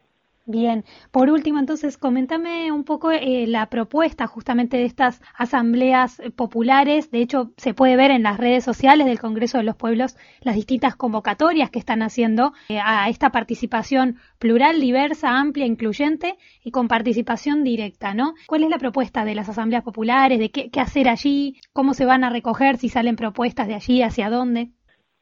Bien, 0.47 0.83
por 1.09 1.31
último, 1.31 1.57
entonces, 1.57 1.97
coméntame 1.97 2.71
un 2.71 2.83
poco 2.83 3.11
eh, 3.11 3.47
la 3.47 3.65
propuesta 3.65 4.27
justamente 4.27 4.77
de 4.77 4.85
estas 4.85 5.19
asambleas 5.35 6.21
populares. 6.35 7.09
De 7.09 7.19
hecho, 7.21 7.51
se 7.57 7.73
puede 7.73 7.95
ver 7.95 8.11
en 8.11 8.21
las 8.21 8.37
redes 8.37 8.63
sociales 8.63 9.07
del 9.07 9.19
Congreso 9.19 9.57
de 9.57 9.63
los 9.63 9.75
Pueblos 9.75 10.15
las 10.41 10.53
distintas 10.53 10.95
convocatorias 10.95 11.71
que 11.71 11.79
están 11.79 12.03
haciendo 12.03 12.53
eh, 12.69 12.79
a 12.79 13.09
esta 13.09 13.31
participación 13.31 14.17
plural, 14.37 14.79
diversa, 14.79 15.39
amplia, 15.39 15.65
incluyente 15.65 16.35
y 16.63 16.69
con 16.69 16.87
participación 16.87 17.63
directa, 17.63 18.13
¿no? 18.13 18.35
¿Cuál 18.45 18.65
es 18.65 18.69
la 18.69 18.77
propuesta 18.77 19.25
de 19.25 19.33
las 19.33 19.49
asambleas 19.49 19.83
populares? 19.83 20.37
¿De 20.37 20.51
qué, 20.51 20.69
qué 20.69 20.79
hacer 20.79 21.09
allí? 21.09 21.55
¿Cómo 21.73 21.95
se 21.95 22.05
van 22.05 22.23
a 22.23 22.29
recoger? 22.29 22.77
¿Si 22.77 22.89
salen 22.89 23.15
propuestas 23.15 23.67
de 23.67 23.73
allí? 23.73 24.03
¿Hacia 24.03 24.29
dónde? 24.29 24.69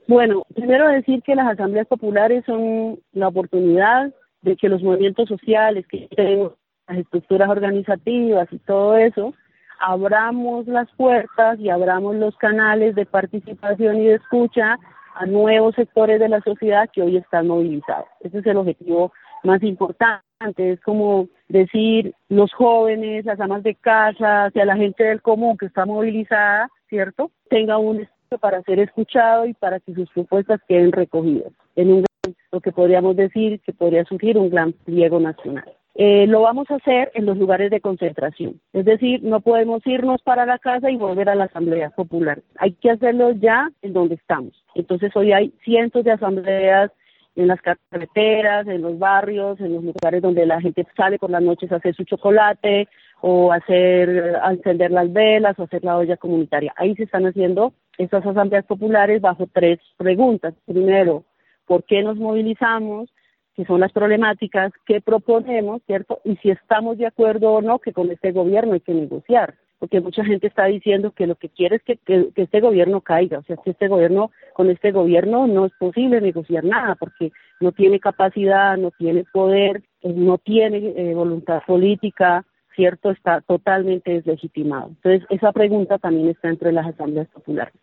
Bueno, 0.06 0.44
primero 0.54 0.90
decir 0.90 1.22
que 1.24 1.34
las 1.34 1.48
asambleas 1.48 1.88
populares 1.88 2.44
son 2.46 3.00
la 3.14 3.30
oportunidad 3.30 4.14
de 4.44 4.56
que 4.56 4.70
los 4.70 4.84
movimientos 4.84 5.28
sociales, 5.28 5.88
que 5.88 6.08
tenemos 6.16 6.54
las 6.88 7.00
estructuras 7.00 7.50
organizativas 7.50 8.48
y 8.52 8.60
todo 8.60 8.98
eso, 8.98 9.34
abramos 9.80 10.68
las 10.68 10.90
puertas 10.96 11.60
y 11.60 11.70
abramos 11.70 12.16
los 12.16 12.36
canales 12.38 12.96
de 12.96 13.06
participación 13.06 13.98
y 13.98 14.08
de 14.08 14.16
escucha 14.16 14.78
a 15.16 15.26
nuevos 15.26 15.76
sectores 15.76 16.20
de 16.20 16.30
la 16.30 16.42
sociedad 16.42 16.90
que 16.92 17.02
hoy 17.02 17.18
están 17.18 17.48
movilizados. 17.48 18.08
Ese 18.20 18.40
es 18.40 18.46
el 18.46 18.58
objetivo 18.58 19.14
más 19.44 19.64
importante. 19.64 20.24
Es 20.56 20.82
como 20.82 21.28
decir, 21.48 22.14
los 22.28 22.52
jóvenes, 22.54 23.24
las 23.26 23.40
amas 23.40 23.64
de 23.64 23.76
casa, 23.76 24.46
hacia 24.46 24.66
la 24.66 24.76
gente 24.76 25.04
del 25.04 25.22
común 25.22 25.58
que 25.58 25.68
está 25.68 25.86
movilizada, 25.86 26.70
¿cierto? 26.90 27.32
Tenga 27.50 27.78
un 27.78 28.02
espacio 28.02 28.38
para 28.40 28.62
ser 28.64 28.80
escuchado 28.80 29.46
y 29.46 29.54
para 29.54 29.80
que 29.80 29.94
sus 29.94 30.10
propuestas 30.10 30.60
queden 30.68 30.92
recogidas 30.92 31.54
en 31.76 31.92
un 31.92 32.06
lo 32.52 32.62
que 32.62 32.72
podríamos 32.72 33.16
decir 33.16 33.60
que 33.62 33.74
podría 33.74 34.06
surgir 34.06 34.38
un 34.38 34.50
gran 34.50 34.74
pliego 34.74 35.20
nacional. 35.20 35.66
Eh, 35.96 36.26
lo 36.28 36.42
vamos 36.42 36.70
a 36.72 36.76
hacer 36.76 37.12
en 37.14 37.26
los 37.26 37.38
lugares 37.38 37.70
de 37.70 37.82
concentración. 37.82 38.60
Es 38.74 38.86
decir, 38.86 39.24
no 39.24 39.42
podemos 39.42 39.86
irnos 39.86 40.22
para 40.24 40.46
la 40.46 40.58
casa 40.58 40.90
y 40.90 40.98
volver 40.98 41.30
a 41.30 41.36
la 41.36 41.46
Asamblea 41.46 41.92
Popular. 41.92 42.42
Hay 42.58 42.74
que 42.74 42.90
hacerlo 42.90 43.32
ya 43.32 43.70
en 43.82 43.94
donde 43.94 44.16
estamos. 44.16 44.54
Entonces 44.74 45.16
hoy 45.16 45.34
hay 45.34 45.54
cientos 45.64 46.04
de 46.04 46.12
asambleas 46.12 46.92
en 47.36 47.48
las 47.48 47.60
carreteras, 47.62 48.68
en 48.68 48.82
los 48.82 48.98
barrios, 48.98 49.60
en 49.60 49.74
los 49.74 49.84
lugares 49.84 50.22
donde 50.22 50.46
la 50.46 50.62
gente 50.62 50.86
sale 50.96 51.18
por 51.20 51.30
las 51.30 51.42
noches 51.42 51.72
a 51.72 51.78
hacer 51.78 51.96
su 51.96 52.04
chocolate 52.04 52.88
o 53.22 53.52
hacer, 53.52 54.38
a 54.42 54.52
encender 54.52 54.92
las 54.92 55.12
velas 55.12 55.58
o 55.58 55.64
hacer 55.64 55.84
la 55.84 55.98
olla 55.98 56.18
comunitaria. 56.18 56.74
Ahí 56.76 56.96
se 56.96 57.04
están 57.04 57.26
haciendo 57.26 57.74
estas 57.98 58.26
asambleas 58.26 58.66
populares 58.66 59.22
bajo 59.22 59.48
tres 59.52 59.80
preguntas. 59.98 60.54
Primero, 60.66 61.24
por 61.66 61.84
qué 61.84 62.04
nos 62.04 62.18
movilizamos, 62.18 63.10
qué 63.56 63.66
son 63.66 63.80
las 63.80 63.92
problemáticas, 63.92 64.72
qué 64.86 65.02
proponemos, 65.02 65.82
¿cierto? 65.86 66.20
Y 66.24 66.36
si 66.38 66.50
estamos 66.50 66.98
de 66.98 67.08
acuerdo 67.08 67.52
o 67.54 67.62
no 67.62 67.80
que 67.80 67.94
con 67.94 68.10
este 68.12 68.32
gobierno 68.32 68.74
hay 68.74 68.82
que 68.82 68.94
negociar. 68.94 69.56
Porque 69.80 70.00
mucha 70.00 70.24
gente 70.24 70.48
está 70.48 70.66
diciendo 70.66 71.12
que 71.12 71.28
lo 71.28 71.36
que 71.36 71.50
quiere 71.50 71.76
es 71.76 71.84
que, 71.84 72.00
este 72.36 72.62
gobierno 72.62 73.02
caiga. 73.02 73.40
O 73.40 73.44
sea, 73.44 73.58
que 73.58 73.72
este 73.72 73.90
gobierno, 73.90 74.32
con 74.54 74.70
este 74.70 74.94
gobierno 74.94 75.46
no 75.46 75.66
es 75.66 75.74
posible 75.78 76.22
negociar 76.22 76.64
nada 76.64 76.96
porque 76.96 77.34
no 77.60 77.74
tiene 77.74 78.00
capacidad, 78.00 78.78
no 78.78 78.92
tiene 78.92 79.26
poder, 79.34 79.84
eh, 80.02 80.14
no 80.14 80.38
tiene 80.38 80.94
eh, 80.96 81.14
voluntad 81.14 81.62
política, 81.68 82.46
¿cierto? 82.78 83.12
Está 83.12 83.42
totalmente 83.42 84.12
deslegitimado. 84.12 84.88
Entonces, 84.88 85.28
esa 85.30 85.52
pregunta 85.52 85.98
también 85.98 86.30
está 86.30 86.48
entre 86.48 86.72
las 86.72 86.88
asambleas 86.88 87.28
populares. 87.28 87.74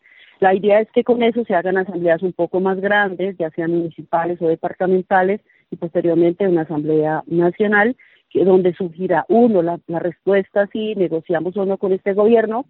La 0.40 0.54
idea 0.54 0.80
es 0.80 0.90
que 0.90 1.04
con 1.04 1.22
eso 1.22 1.44
se 1.44 1.54
hagan 1.54 1.76
asambleas 1.76 2.22
un 2.22 2.32
poco 2.32 2.60
más 2.60 2.80
grandes, 2.80 3.36
ya 3.38 3.50
sean 3.50 3.72
municipales 3.72 4.40
o 4.40 4.48
departamentales, 4.48 5.42
y 5.70 5.76
posteriormente 5.76 6.48
una 6.48 6.62
asamblea 6.62 7.22
nacional, 7.26 7.94
que, 8.30 8.44
donde 8.44 8.72
surgirá, 8.74 9.26
uno, 9.28 9.60
la, 9.62 9.78
respuesta 9.86 10.66
si 10.72 10.94
negociamos 10.94 11.56
o 11.56 11.66
no 11.66 11.76
con 11.76 11.92
este 11.92 12.14
gobierno. 12.14 12.64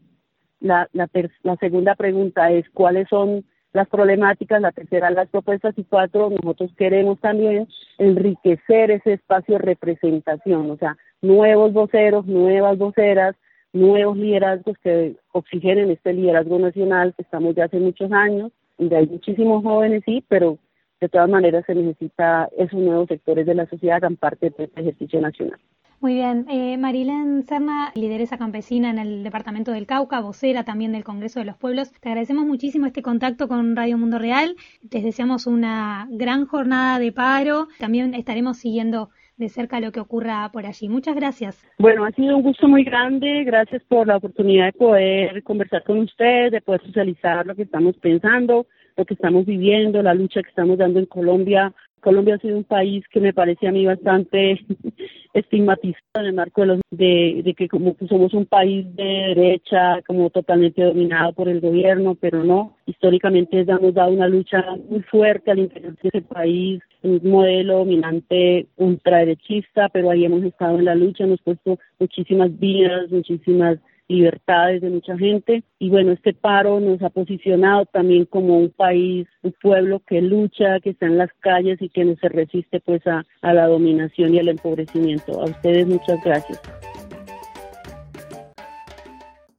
La, 0.58 0.88
la, 0.92 1.08
la 1.42 1.56
segunda 1.56 1.94
pregunta 1.94 2.50
es 2.50 2.68
cuáles 2.70 3.08
son 3.08 3.44
las 3.72 3.88
problemáticas, 3.88 4.60
la 4.60 4.72
tercera 4.72 5.10
las 5.10 5.28
propuestas 5.28 5.78
y 5.78 5.84
cuatro, 5.84 6.28
nosotros 6.30 6.72
queremos 6.76 7.20
también 7.20 7.68
enriquecer 7.98 8.90
ese 8.90 9.12
espacio 9.12 9.54
de 9.54 9.64
representación, 9.64 10.70
o 10.72 10.76
sea, 10.76 10.96
nuevos 11.22 11.72
voceros, 11.72 12.26
nuevas 12.26 12.76
voceras, 12.78 13.36
nuevos 13.72 14.16
liderazgos 14.16 14.76
que 14.82 15.16
oxigenen 15.32 15.90
este 15.90 16.12
liderazgo 16.12 16.58
nacional 16.58 17.14
que 17.14 17.22
estamos 17.22 17.54
ya 17.54 17.64
hace 17.64 17.78
muchos 17.78 18.10
años, 18.12 18.52
donde 18.78 18.96
hay 18.96 19.06
muchísimos 19.06 19.62
jóvenes, 19.62 20.02
sí, 20.04 20.24
pero 20.28 20.58
de 21.00 21.08
todas 21.08 21.30
maneras 21.30 21.64
se 21.66 21.74
necesita 21.74 22.48
esos 22.58 22.78
nuevos 22.78 23.08
sectores 23.08 23.46
de 23.46 23.54
la 23.54 23.66
sociedad 23.66 23.96
hagan 23.96 24.16
parte 24.16 24.50
de 24.50 24.64
este 24.64 24.80
ejercicio 24.80 25.20
nacional. 25.20 25.58
Muy 26.00 26.14
bien. 26.14 26.46
Eh, 26.48 26.78
Marilén 26.78 27.44
Serna, 27.46 27.92
lideresa 27.94 28.38
campesina 28.38 28.88
en 28.88 28.98
el 28.98 29.22
departamento 29.22 29.70
del 29.70 29.86
Cauca, 29.86 30.20
vocera 30.20 30.64
también 30.64 30.92
del 30.92 31.04
Congreso 31.04 31.40
de 31.40 31.44
los 31.44 31.58
Pueblos. 31.58 31.92
Te 32.00 32.08
agradecemos 32.08 32.46
muchísimo 32.46 32.86
este 32.86 33.02
contacto 33.02 33.48
con 33.48 33.76
Radio 33.76 33.98
Mundo 33.98 34.18
Real. 34.18 34.56
Te 34.88 35.02
deseamos 35.02 35.46
una 35.46 36.08
gran 36.10 36.46
jornada 36.46 36.98
de 36.98 37.12
paro. 37.12 37.68
También 37.78 38.14
estaremos 38.14 38.56
siguiendo 38.56 39.10
de 39.40 39.48
cerca 39.48 39.80
lo 39.80 39.90
que 39.90 40.00
ocurra 40.00 40.48
por 40.52 40.66
allí. 40.66 40.88
Muchas 40.88 41.16
gracias. 41.16 41.66
Bueno, 41.78 42.04
ha 42.04 42.12
sido 42.12 42.36
un 42.36 42.42
gusto 42.42 42.68
muy 42.68 42.84
grande. 42.84 43.42
Gracias 43.44 43.82
por 43.88 44.06
la 44.06 44.18
oportunidad 44.18 44.66
de 44.66 44.72
poder 44.72 45.42
conversar 45.42 45.82
con 45.82 45.98
usted, 45.98 46.52
de 46.52 46.60
poder 46.60 46.82
socializar 46.82 47.46
lo 47.46 47.56
que 47.56 47.62
estamos 47.62 47.96
pensando, 47.96 48.66
lo 48.96 49.04
que 49.04 49.14
estamos 49.14 49.46
viviendo, 49.46 50.02
la 50.02 50.14
lucha 50.14 50.42
que 50.42 50.50
estamos 50.50 50.78
dando 50.78 51.00
en 51.00 51.06
Colombia 51.06 51.72
Colombia 52.00 52.34
ha 52.34 52.38
sido 52.38 52.56
un 52.56 52.64
país 52.64 53.04
que 53.08 53.20
me 53.20 53.32
parece 53.32 53.68
a 53.68 53.72
mí 53.72 53.84
bastante 53.86 54.60
estigmatizado 55.34 56.20
en 56.20 56.26
el 56.26 56.32
marco 56.32 56.62
de, 56.62 56.66
los, 56.66 56.80
de, 56.90 57.54
que 57.56 57.68
como 57.68 57.96
que 57.96 58.06
somos 58.08 58.34
un 58.34 58.46
país 58.46 58.84
de 58.96 59.34
derecha, 59.34 60.02
como 60.06 60.30
totalmente 60.30 60.82
dominado 60.82 61.32
por 61.32 61.48
el 61.48 61.60
gobierno, 61.60 62.16
pero 62.16 62.42
no. 62.42 62.76
Históricamente 62.86 63.60
hemos 63.60 63.94
dado 63.94 64.12
una 64.12 64.28
lucha 64.28 64.64
muy 64.88 65.02
fuerte 65.02 65.50
al 65.50 65.60
interior 65.60 65.96
de 66.02 66.08
ese 66.08 66.22
país, 66.22 66.82
un 67.02 67.20
modelo 67.24 67.78
dominante 67.78 68.66
ultraderechista, 68.76 69.88
pero 69.90 70.10
ahí 70.10 70.24
hemos 70.24 70.42
estado 70.42 70.78
en 70.78 70.84
la 70.86 70.94
lucha, 70.94 71.24
hemos 71.24 71.40
puesto 71.42 71.78
muchísimas 71.98 72.58
vidas, 72.58 73.10
muchísimas 73.10 73.78
libertades 74.10 74.82
de 74.82 74.90
mucha 74.90 75.16
gente. 75.16 75.62
Y 75.78 75.88
bueno, 75.88 76.12
este 76.12 76.34
paro 76.34 76.80
nos 76.80 77.00
ha 77.02 77.10
posicionado 77.10 77.86
también 77.86 78.26
como 78.26 78.58
un 78.58 78.70
país, 78.70 79.26
un 79.42 79.54
pueblo 79.62 80.02
que 80.06 80.20
lucha, 80.20 80.80
que 80.80 80.90
está 80.90 81.06
en 81.06 81.16
las 81.16 81.30
calles 81.40 81.80
y 81.80 81.88
que 81.88 82.04
no 82.04 82.16
se 82.20 82.28
resiste 82.28 82.80
pues 82.80 83.06
a, 83.06 83.24
a 83.40 83.54
la 83.54 83.66
dominación 83.66 84.34
y 84.34 84.38
al 84.40 84.48
empobrecimiento. 84.48 85.40
A 85.40 85.44
ustedes 85.44 85.86
muchas 85.86 86.22
gracias. 86.24 86.60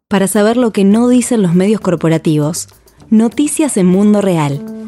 Para 0.07 0.27
saber 0.27 0.57
lo 0.57 0.71
que 0.71 0.83
no 0.83 1.07
dicen 1.07 1.41
los 1.41 1.55
medios 1.55 1.79
corporativos, 1.79 2.67
noticias 3.09 3.77
en 3.77 3.85
Mundo 3.85 4.19
Real. 4.19 4.80